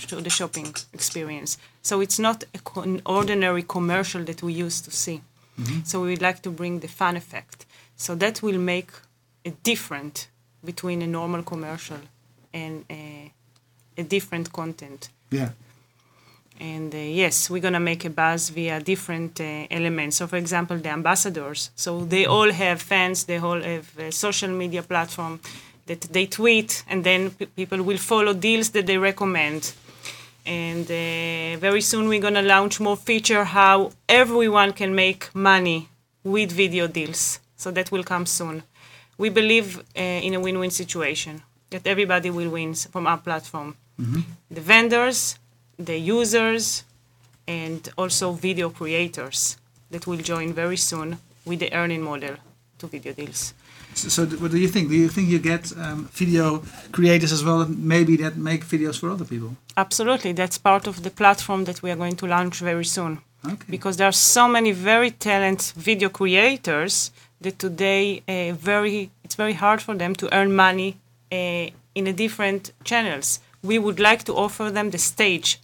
to 0.09 0.17
the 0.21 0.31
shopping 0.31 0.75
experience 0.93 1.59
so 1.83 2.01
it's 2.01 2.19
not 2.19 2.45
an 2.77 3.01
ordinary 3.05 3.63
commercial 3.63 4.23
that 4.25 4.43
we 4.43 4.53
used 4.53 4.85
to 4.85 4.91
see 4.91 5.21
so 5.85 6.01
we 6.01 6.09
would 6.11 6.23
like 6.23 6.41
to 6.43 6.51
bring 6.51 6.81
the 6.81 6.89
fun 6.89 7.17
effect 7.17 7.67
so 7.97 8.15
that 8.15 8.43
will 8.43 8.59
make 8.59 8.91
it 9.45 9.63
different 9.63 10.29
between 10.65 11.03
a 11.03 11.07
normal 11.07 11.43
commercial 11.43 11.99
and 12.53 12.85
a, 12.91 13.31
a 13.99 14.03
different 14.03 14.53
content 14.53 15.09
Yeah. 15.31 15.51
and 16.61 16.95
uh, 16.95 16.99
yes, 16.99 17.51
we're 17.51 17.61
gonna 17.63 17.81
make 17.81 18.05
a 18.05 18.11
buzz 18.11 18.49
via 18.51 18.81
different 18.81 19.41
uh, 19.41 19.67
elements. 19.71 20.17
So, 20.17 20.27
for 20.27 20.37
example, 20.37 20.79
the 20.79 20.89
ambassadors. 20.91 21.71
So 21.75 22.05
they 22.05 22.27
all 22.27 22.53
have 22.53 22.81
fans. 22.81 23.25
They 23.25 23.39
all 23.39 23.61
have 23.61 23.87
a 23.99 24.11
social 24.13 24.51
media 24.51 24.83
platform 24.83 25.41
that 25.87 26.01
they 26.13 26.27
tweet, 26.27 26.85
and 26.89 27.03
then 27.05 27.31
p- 27.31 27.47
people 27.47 27.83
will 27.83 27.99
follow 27.99 28.33
deals 28.35 28.71
that 28.71 28.87
they 28.87 28.99
recommend. 28.99 29.75
And 30.47 30.85
uh, 30.87 31.59
very 31.61 31.81
soon 31.81 32.09
we're 32.09 32.21
gonna 32.23 32.43
launch 32.43 32.79
more 32.81 32.97
feature 32.97 33.45
how 33.45 33.91
everyone 34.09 34.73
can 34.73 34.95
make 34.95 35.35
money 35.35 35.89
with 36.23 36.53
video 36.53 36.87
deals. 36.87 37.41
So 37.65 37.71
that 37.71 37.91
will 37.91 38.05
come 38.05 38.27
soon. 38.27 38.63
We 39.17 39.31
believe 39.31 39.79
uh, 39.79 40.27
in 40.27 40.35
a 40.35 40.41
win-win 40.41 40.71
situation 40.71 41.41
that 41.71 41.87
everybody 41.87 42.29
will 42.29 42.51
win 42.51 42.75
from 42.75 43.07
our 43.07 43.17
platform 43.17 43.77
the 44.57 44.61
vendors, 44.61 45.39
the 45.79 45.97
users, 45.97 46.85
and 47.47 47.81
also 47.97 48.33
video 48.33 48.69
creators 48.69 49.57
that 49.93 50.07
will 50.07 50.23
join 50.33 50.53
very 50.53 50.77
soon 50.77 51.19
with 51.47 51.61
the 51.61 51.73
earning 51.73 52.03
model 52.03 52.35
to 52.79 52.87
video 52.87 53.13
deals. 53.15 53.55
So, 53.95 54.09
so 54.09 54.27
what 54.43 54.51
do 54.51 54.59
you 54.59 54.69
think? 54.69 54.89
Do 54.91 54.97
you 54.97 55.09
think 55.09 55.29
you 55.29 55.39
get 55.39 55.73
um, 55.79 56.09
video 56.13 56.63
creators 56.93 57.33
as 57.33 57.43
well, 57.43 57.67
maybe 57.69 58.17
that 58.17 58.37
make 58.37 58.63
videos 58.67 58.99
for 58.99 59.09
other 59.11 59.25
people? 59.25 59.51
Absolutely, 59.77 60.33
that's 60.33 60.59
part 60.59 60.87
of 60.87 61.03
the 61.03 61.11
platform 61.11 61.65
that 61.65 61.83
we 61.83 61.91
are 61.91 61.97
going 61.97 62.17
to 62.17 62.27
launch 62.27 62.57
very 62.61 62.85
soon. 62.85 63.21
Okay. 63.47 63.67
Because 63.71 63.97
there 63.97 64.09
are 64.09 64.19
so 64.35 64.49
many 64.49 64.73
very 64.73 65.11
talented 65.11 65.73
video 65.77 66.09
creators 66.09 67.11
that 67.45 67.59
today 67.59 68.23
uh, 68.29 68.53
very 68.55 69.11
it's 69.25 69.37
very 69.37 69.55
hard 69.55 69.81
for 69.81 69.95
them 69.97 70.15
to 70.15 70.27
earn 70.33 70.55
money 70.55 70.91
uh, 71.33 71.67
in 71.95 72.07
a 72.07 72.13
different 72.13 72.73
channels. 72.85 73.41
We 73.63 73.79
would 73.79 73.99
like 74.01 74.23
to 74.25 74.33
offer 74.35 74.71
them 74.71 74.91
the 74.91 74.99
stage 74.99 75.59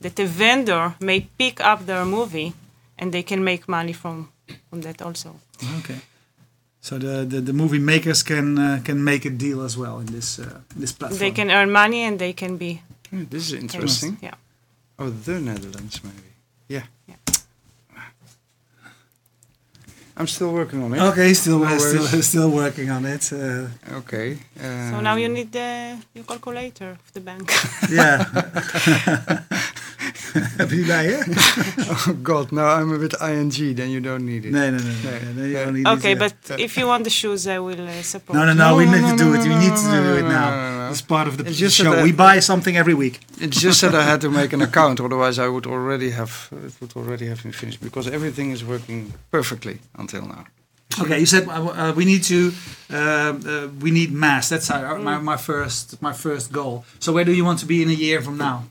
that 0.00 0.18
a 0.20 0.26
vendor 0.26 0.94
may 1.00 1.20
pick 1.38 1.60
up 1.60 1.86
their 1.86 2.04
movie 2.04 2.52
and 2.98 3.12
they 3.12 3.22
can 3.22 3.42
make 3.44 3.68
money 3.68 3.92
from, 3.92 4.28
from 4.70 4.80
that 4.82 5.02
also. 5.02 5.28
Okay. 5.78 6.00
So 6.80 6.98
the, 6.98 7.24
the, 7.24 7.40
the 7.40 7.52
movie 7.52 7.78
makers 7.78 8.22
can 8.22 8.58
uh, 8.58 8.80
can 8.84 9.04
make 9.04 9.24
a 9.24 9.30
deal 9.30 9.62
as 9.62 9.76
well 9.76 10.00
in 10.00 10.06
this 10.06 10.38
uh, 10.38 10.60
this 10.76 10.92
platform. 10.92 11.18
They 11.18 11.30
can 11.30 11.50
earn 11.50 11.70
money 11.70 12.02
and 12.06 12.18
they 12.18 12.32
can 12.32 12.56
be 12.56 12.80
Hmm, 13.12 13.24
this 13.28 13.42
is 13.48 13.52
interesting. 13.52 14.16
Yeah. 14.22 14.34
Oh, 14.98 15.10
the 15.10 15.38
Netherlands, 15.38 16.00
maybe. 16.02 16.32
Yeah. 16.68 16.84
Yeah. 17.06 17.16
I'm 20.16 20.26
still 20.26 20.52
working 20.52 20.82
on 20.82 20.92
it. 20.94 21.00
Okay, 21.00 21.34
still 21.34 21.60
No 21.60 21.78
still 21.78 22.22
still 22.22 22.50
working 22.50 22.90
on 22.90 23.04
it. 23.06 23.32
Uh, 23.32 23.68
Okay. 23.98 24.38
So 24.60 25.00
now 25.00 25.16
you 25.16 25.26
um, 25.26 25.34
need 25.34 25.52
the 25.52 25.96
your 26.14 26.24
calculator 26.24 26.90
of 26.90 27.12
the 27.14 27.20
bank. 27.20 27.50
yeah. 27.90 28.24
Heb 30.72 30.80
je 30.80 30.86
bij 30.86 31.04
je? 31.04 31.24
Oh 31.92 32.08
God, 32.22 32.50
no, 32.50 32.80
I'm 32.80 32.98
with 32.98 33.14
ING. 33.20 33.76
Then 33.76 33.90
you 33.90 34.00
don't 34.00 34.24
need 34.24 34.44
it. 34.44 34.50
Nee, 34.50 34.70
nee, 34.70 34.80
nee. 34.82 34.94
Nee. 35.02 35.20
nee, 35.20 35.34
nee, 35.34 35.50
you 35.50 35.54
Nee. 35.54 35.66
only 35.66 35.82
need, 35.82 35.86
okay, 35.98 36.16
but 36.16 36.34
if 36.58 36.74
you 36.74 36.86
want 36.86 37.04
the 37.04 37.10
shoes, 37.10 37.46
I 37.46 37.58
will 37.58 37.80
uh, 37.80 38.02
support. 38.02 38.38
No, 38.38 38.44
no, 38.44 38.52
no, 38.54 38.76
we 38.76 38.84
No, 38.84 38.90
need 38.92 39.00
no, 39.02 39.10
to 39.10 39.16
do 39.16 39.24
no, 39.24 39.34
it. 39.34 39.42
We 39.42 39.48
no, 39.48 39.58
need 39.58 39.76
to 39.76 39.88
no, 39.88 40.02
do 40.02 40.16
it 40.16 40.22
now. 40.22 40.50
no, 40.50 40.70
no, 40.70 40.78
no. 40.78 40.90
It's 40.90 41.02
part 41.02 41.26
of 41.28 41.36
the 41.36 41.44
It's 41.44 41.58
just 41.58 41.76
show. 41.76 42.02
We 42.02 42.12
buy 42.12 42.40
something 42.40 42.76
every 42.76 42.94
week. 42.94 43.14
It's 43.40 43.60
just 43.60 43.80
that 43.80 43.94
I 43.94 44.02
had 44.02 44.20
to 44.20 44.30
make 44.30 44.54
an 44.54 44.62
account, 44.62 45.00
otherwise 45.00 45.38
I 45.38 45.48
would 45.48 45.66
already 45.66 46.10
have 46.10 46.32
it 46.66 46.74
would 46.80 46.94
already 46.96 47.26
have 47.26 47.42
been 47.42 47.52
finished 47.54 47.80
because 47.80 48.10
everything 48.10 48.52
is 48.52 48.62
working 48.64 49.12
perfectly 49.30 49.76
until 49.94 50.22
now. 50.26 50.44
Okay, 51.00 51.18
you 51.18 51.26
said 51.26 51.48
uh, 51.48 51.52
uh, 51.52 51.92
we 51.96 52.04
need 52.04 52.22
to 52.24 52.52
uh, 52.90 52.96
uh, 52.96 53.68
we 53.80 53.90
need 53.90 54.10
mass. 54.12 54.48
That's 54.48 54.70
our, 54.70 54.98
my, 54.98 55.18
my 55.18 55.36
first 55.36 56.00
my 56.00 56.12
first 56.12 56.52
goal. 56.52 56.84
So 56.98 57.12
where 57.12 57.24
do 57.24 57.32
you 57.32 57.44
want 57.44 57.58
to 57.60 57.66
be 57.66 57.74
in 57.82 57.88
a 57.88 57.98
year 58.06 58.22
from 58.22 58.36
now? 58.36 58.64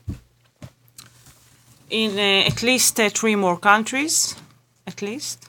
In 1.92 2.18
uh, 2.18 2.46
at 2.48 2.62
least 2.62 2.98
uh, 2.98 3.10
three 3.10 3.36
more 3.36 3.58
countries, 3.58 4.34
at 4.86 5.02
least, 5.02 5.48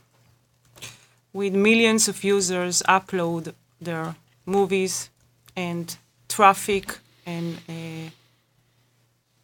with 1.32 1.54
millions 1.54 2.08
of 2.08 2.24
users 2.24 2.84
upload 2.88 3.54
their 3.82 4.16
movies 4.46 5.10
and 5.56 5.98
traffic 6.28 7.00
and 7.26 7.56
uh, 7.70 8.10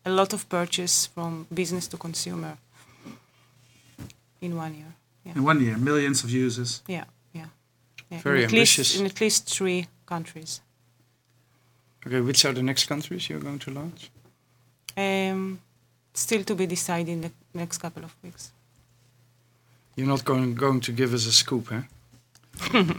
a 0.05 0.09
lot 0.11 0.33
of 0.33 0.47
purchase 0.49 1.07
from 1.07 1.45
business 1.53 1.87
to 1.87 1.97
consumer 1.97 2.57
in 4.41 4.55
one 4.57 4.73
year. 4.75 4.93
Yeah, 5.25 5.33
In 5.35 5.43
one 5.43 5.61
year, 5.61 5.77
millions 5.77 6.23
of 6.23 6.29
users. 6.29 6.81
yeah, 6.87 7.05
yeah. 7.33 7.45
yeah. 8.11 8.21
Very 8.21 8.39
in 8.39 8.45
at 8.45 8.51
least, 8.51 8.77
ambitious. 8.79 8.99
in 8.99 9.05
at 9.05 9.21
least 9.21 9.47
three 9.57 9.87
countries. 10.05 10.61
Okay, 12.05 12.21
which 12.21 12.45
are 12.45 12.53
the 12.53 12.61
next 12.63 12.87
countries 12.87 13.29
you're 13.29 13.41
going 13.43 13.59
to 13.59 13.71
launch? 13.71 14.09
Um, 14.97 15.59
still 16.13 16.43
to 16.43 16.55
be 16.55 16.65
decided 16.65 17.09
in 17.09 17.21
the 17.21 17.31
next 17.53 17.77
couple 17.79 18.03
of 18.03 18.15
weeks. 18.23 18.51
You're 19.95 20.07
not 20.07 20.23
going 20.25 20.55
going 20.55 20.81
to 20.81 20.91
give 20.91 21.13
us 21.13 21.25
a 21.25 21.31
scoop, 21.31 21.67
huh? 21.69 21.81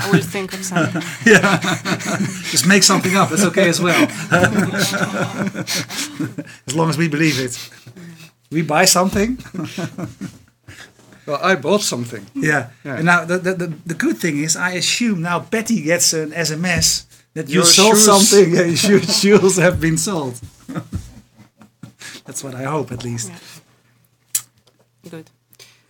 I 0.00 0.10
will 0.12 0.22
think 0.22 0.52
of 0.54 0.64
something. 0.64 1.02
Yeah. 1.26 1.58
Just 2.52 2.66
make 2.66 2.82
something 2.84 3.16
up. 3.16 3.28
That's 3.30 3.44
okay 3.44 3.68
as 3.68 3.80
well. 3.80 4.06
as 6.66 6.74
long 6.74 6.88
as 6.88 6.96
we 6.96 7.08
believe 7.08 7.38
it. 7.40 7.58
We 8.50 8.62
buy 8.62 8.86
something. 8.86 9.38
Well, 11.26 11.40
I 11.42 11.56
bought 11.56 11.82
something. 11.82 12.26
Yeah. 12.34 12.70
Yeah. 12.84 12.96
And 12.96 13.04
now 13.04 13.24
the, 13.24 13.38
the, 13.38 13.54
the, 13.54 13.66
the 13.86 13.94
good 13.94 14.16
thing 14.18 14.38
is, 14.38 14.56
I 14.56 14.70
assume 14.78 15.20
now 15.22 15.40
Betty 15.40 15.82
gets 15.82 16.12
an 16.14 16.30
SMS 16.30 17.04
that 17.34 17.48
you 17.48 17.56
Your 17.56 17.64
sold 17.64 17.96
shoes. 17.96 18.04
something. 18.06 18.54
Yeah, 18.54 18.62
your 18.88 19.02
shoes 19.02 19.56
have 19.58 19.78
been 19.80 19.98
sold. 19.98 20.40
That's 22.28 22.44
what 22.44 22.54
I 22.54 22.64
hope, 22.64 22.92
at 22.92 23.04
least. 23.04 23.30
Yeah. 23.30 25.10
Good. 25.10 25.30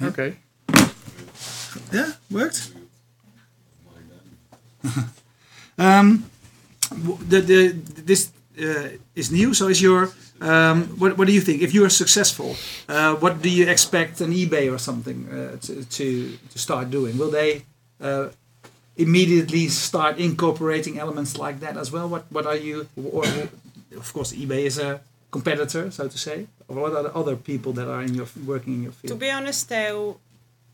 Okay. 0.01 0.37
Yeah, 1.93 2.13
worked. 2.31 2.71
um, 5.79 6.31
the, 7.29 7.41
the 7.41 7.73
this 8.05 8.31
uh, 8.57 8.91
is 9.17 9.33
new. 9.33 9.53
So 9.53 9.67
is 9.67 9.83
your 9.83 10.11
um, 10.41 10.85
what 11.01 11.19
what 11.19 11.27
do 11.27 11.33
you 11.33 11.41
think? 11.41 11.61
If 11.61 11.75
you 11.75 11.85
are 11.85 11.91
successful, 11.91 12.55
uh, 12.89 13.17
what 13.17 13.43
do 13.43 13.51
you 13.51 13.67
expect 13.67 14.21
an 14.21 14.33
eBay 14.33 14.73
or 14.73 14.79
something 14.79 15.27
uh, 15.29 15.57
to, 15.67 15.85
to 15.85 16.39
to 16.53 16.59
start 16.59 16.89
doing? 16.91 17.19
Will 17.19 17.33
they 17.33 17.63
uh, 18.01 18.29
immediately 18.97 19.67
start 19.67 20.19
incorporating 20.19 21.01
elements 21.01 21.37
like 21.37 21.59
that 21.59 21.77
as 21.77 21.91
well? 21.91 22.09
What 22.09 22.31
what 22.31 22.47
are 22.47 22.57
you? 22.57 22.87
Or, 22.95 23.25
of 23.97 24.13
course, 24.13 24.33
eBay 24.33 24.67
is 24.67 24.79
a 24.79 25.01
competitor, 25.31 25.91
so 25.91 26.09
to 26.09 26.19
say. 26.19 26.47
Or 26.69 26.77
what 26.83 26.93
are 26.93 27.03
the 27.03 27.15
other 27.15 27.37
people 27.37 27.73
that 27.73 27.89
are 27.89 28.03
in 28.03 28.15
your 28.15 28.27
working 28.47 28.75
in 28.75 28.83
your 28.85 28.93
field? 28.93 29.11
To 29.13 29.17
be 29.17 29.31
honest, 29.31 29.71
uh, 29.73 30.15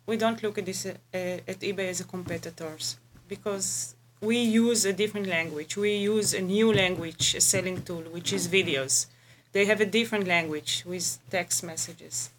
we 0.07 0.17
don't 0.17 0.43
look 0.43 0.59
at 0.59 0.67
this 0.67 0.87
uh, 0.87 0.93
at 1.13 1.61
eBay 1.61 1.89
as 1.89 2.01
a 2.01 2.05
competitors 2.05 2.99
because 3.29 3.95
we 4.21 4.39
use 4.39 4.85
a 4.85 4.93
different 4.93 5.27
language. 5.27 5.77
We 5.77 5.97
use 5.97 6.35
a 6.35 6.41
new 6.41 6.73
language, 6.73 7.35
a 7.35 7.41
selling 7.41 7.83
tool, 7.83 8.03
which 8.17 8.33
is 8.33 8.49
videos. 8.49 9.07
They 9.53 9.67
have 9.67 9.81
a 9.81 9.87
different 9.87 10.27
language 10.27 10.85
with 10.87 11.19
text 11.31 11.63
messages. 11.63 12.31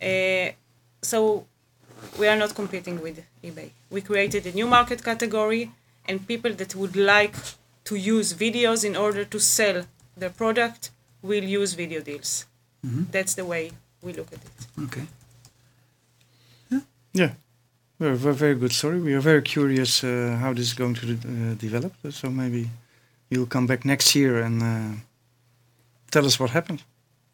Uh, 0.00 0.50
so 1.00 1.46
we 2.18 2.26
are 2.28 2.36
not 2.36 2.54
competing 2.54 3.00
with 3.00 3.24
eBay. 3.42 3.70
We 3.90 4.00
created 4.00 4.46
a 4.46 4.52
new 4.52 4.66
market 4.66 5.02
category, 5.02 5.70
and 6.08 6.26
people 6.26 6.52
that 6.54 6.74
would 6.74 6.96
like 6.96 7.36
to 7.84 7.96
use 7.96 8.34
videos 8.34 8.84
in 8.84 8.96
order 8.96 9.24
to 9.24 9.38
sell 9.40 9.84
their 10.16 10.30
product 10.30 10.90
will 11.22 11.44
use 11.44 11.74
video 11.74 12.00
deals. 12.00 12.46
That's 13.10 13.34
the 13.34 13.44
way 13.44 13.70
we 14.02 14.12
look 14.12 14.32
at 14.32 14.40
it. 14.44 14.82
Okay. 14.84 15.06
Yeah. 17.12 17.32
We're, 17.98 18.16
we're 18.16 18.32
very 18.32 18.54
good 18.56 18.72
story. 18.72 19.00
We 19.00 19.14
are 19.14 19.20
very 19.20 19.42
curious 19.42 20.02
uh, 20.02 20.36
how 20.40 20.52
this 20.52 20.66
is 20.66 20.74
going 20.74 20.94
to 20.94 21.12
uh, 21.12 21.54
develop. 21.54 21.92
So 22.10 22.30
maybe 22.30 22.70
you'll 23.30 23.46
come 23.46 23.66
back 23.66 23.84
next 23.84 24.14
year 24.14 24.42
and 24.42 24.62
uh, 24.62 24.96
tell 26.10 26.26
us 26.26 26.40
what 26.40 26.50
happened. 26.50 26.82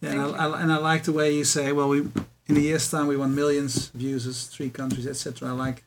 Yeah, 0.01 0.11
and 0.11 0.21
I, 0.21 0.47
I, 0.47 0.63
and 0.63 0.73
I 0.73 0.79
like 0.79 1.05
the 1.05 1.13
way 1.13 1.35
you 1.35 1.45
say, 1.45 1.73
well, 1.73 1.89
we 1.89 2.01
in 2.49 2.57
a 2.57 2.61
year's 2.61 2.91
time 2.91 3.07
we 3.07 3.17
want 3.17 3.35
millions 3.35 3.91
of 3.95 4.01
users, 4.01 4.47
three 4.47 4.71
countries, 4.71 5.07
etc. 5.07 5.49
I 5.49 5.53
like, 5.53 5.83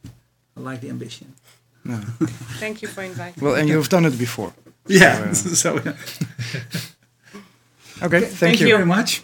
I 0.58 0.60
like 0.60 0.82
the 0.82 0.90
ambition. 0.90 1.34
No. 1.84 1.96
Thank 2.60 2.82
you 2.82 2.88
for 2.88 3.02
inviting. 3.04 3.44
Well, 3.44 3.56
and 3.56 3.68
you've 3.70 3.90
done 3.90 4.06
it 4.06 4.18
before. 4.18 4.54
Yeah. 4.88 5.30
uh, 5.30 5.34
so 5.64 5.80
Okay, 8.04 8.20
thank, 8.20 8.38
thank 8.38 8.56
you 8.56 8.70
very 8.70 8.86
much. 8.86 9.22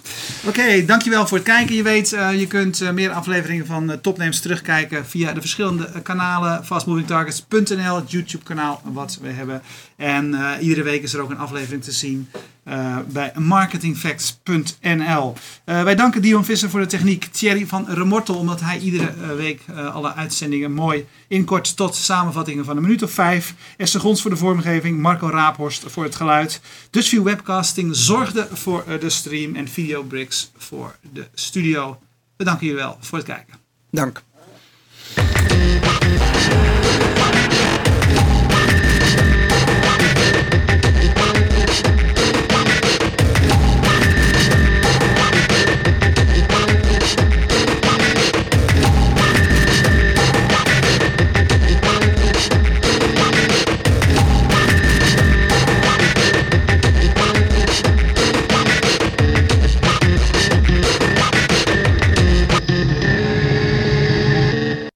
Oké, 0.47 0.85
dankjewel 0.85 1.27
voor 1.27 1.37
het 1.37 1.45
kijken. 1.47 1.75
Je 1.75 1.83
weet, 1.83 2.13
eh, 2.13 2.39
je 2.39 2.47
kunt 2.47 2.81
eh, 2.81 2.91
meer 2.91 3.11
afleveringen 3.11 3.65
van 3.65 3.91
uh, 3.91 3.97
Topnames 3.97 4.39
terugkijken 4.39 5.05
via 5.05 5.33
de 5.33 5.39
verschillende 5.39 5.87
eh, 5.87 6.01
kanalen. 6.01 6.65
Fastmovingtargets.nl, 6.65 7.95
het 7.95 8.11
YouTube 8.11 8.43
kanaal 8.43 8.81
wat 8.83 9.17
we 9.21 9.29
hebben. 9.29 9.61
En 9.97 10.33
eh, 10.33 10.63
iedere 10.63 10.83
week 10.83 11.03
is 11.03 11.13
er 11.13 11.21
ook 11.21 11.29
een 11.29 11.37
aflevering 11.37 11.83
te 11.83 11.91
zien 11.91 12.29
eh, 12.63 12.97
bij 13.07 13.31
marketingfacts.nl. 13.35 15.33
Eh, 15.63 15.83
wij 15.83 15.95
danken 15.95 16.21
Dion 16.21 16.45
Visser 16.45 16.69
voor 16.69 16.79
de 16.79 16.85
techniek. 16.85 17.25
Thierry 17.25 17.67
van 17.67 17.85
Remortel, 17.89 18.35
omdat 18.35 18.61
hij 18.61 18.79
iedere 18.79 19.35
week 19.35 19.61
alle 19.93 20.13
uitzendingen 20.13 20.71
mooi 20.71 21.05
inkort 21.27 21.75
tot 21.75 21.95
samenvattingen 21.95 22.65
van 22.65 22.75
een 22.75 22.81
minuut 22.81 23.03
of 23.03 23.11
vijf. 23.11 23.53
Esther 23.77 24.01
Gons 24.01 24.21
voor 24.21 24.31
de 24.31 24.37
vormgeving. 24.37 24.99
Marco 24.99 25.29
Raaphorst 25.29 25.83
voor 25.87 26.03
het 26.03 26.15
geluid. 26.15 26.61
Dutchview 26.89 27.23
Webcasting 27.23 27.95
zorgde 27.95 28.47
voor 28.51 28.83
de 28.99 29.09
stream. 29.09 29.55
En 29.55 29.67
Videobricks 29.67 30.51
voor 30.57 30.95
de 31.13 31.27
studio. 31.33 31.99
We 32.35 32.43
danken 32.43 32.65
jullie 32.65 32.81
wel 32.81 32.97
voor 32.99 33.17
het 33.17 33.27
kijken. 33.27 33.53
Dank. 33.91 34.23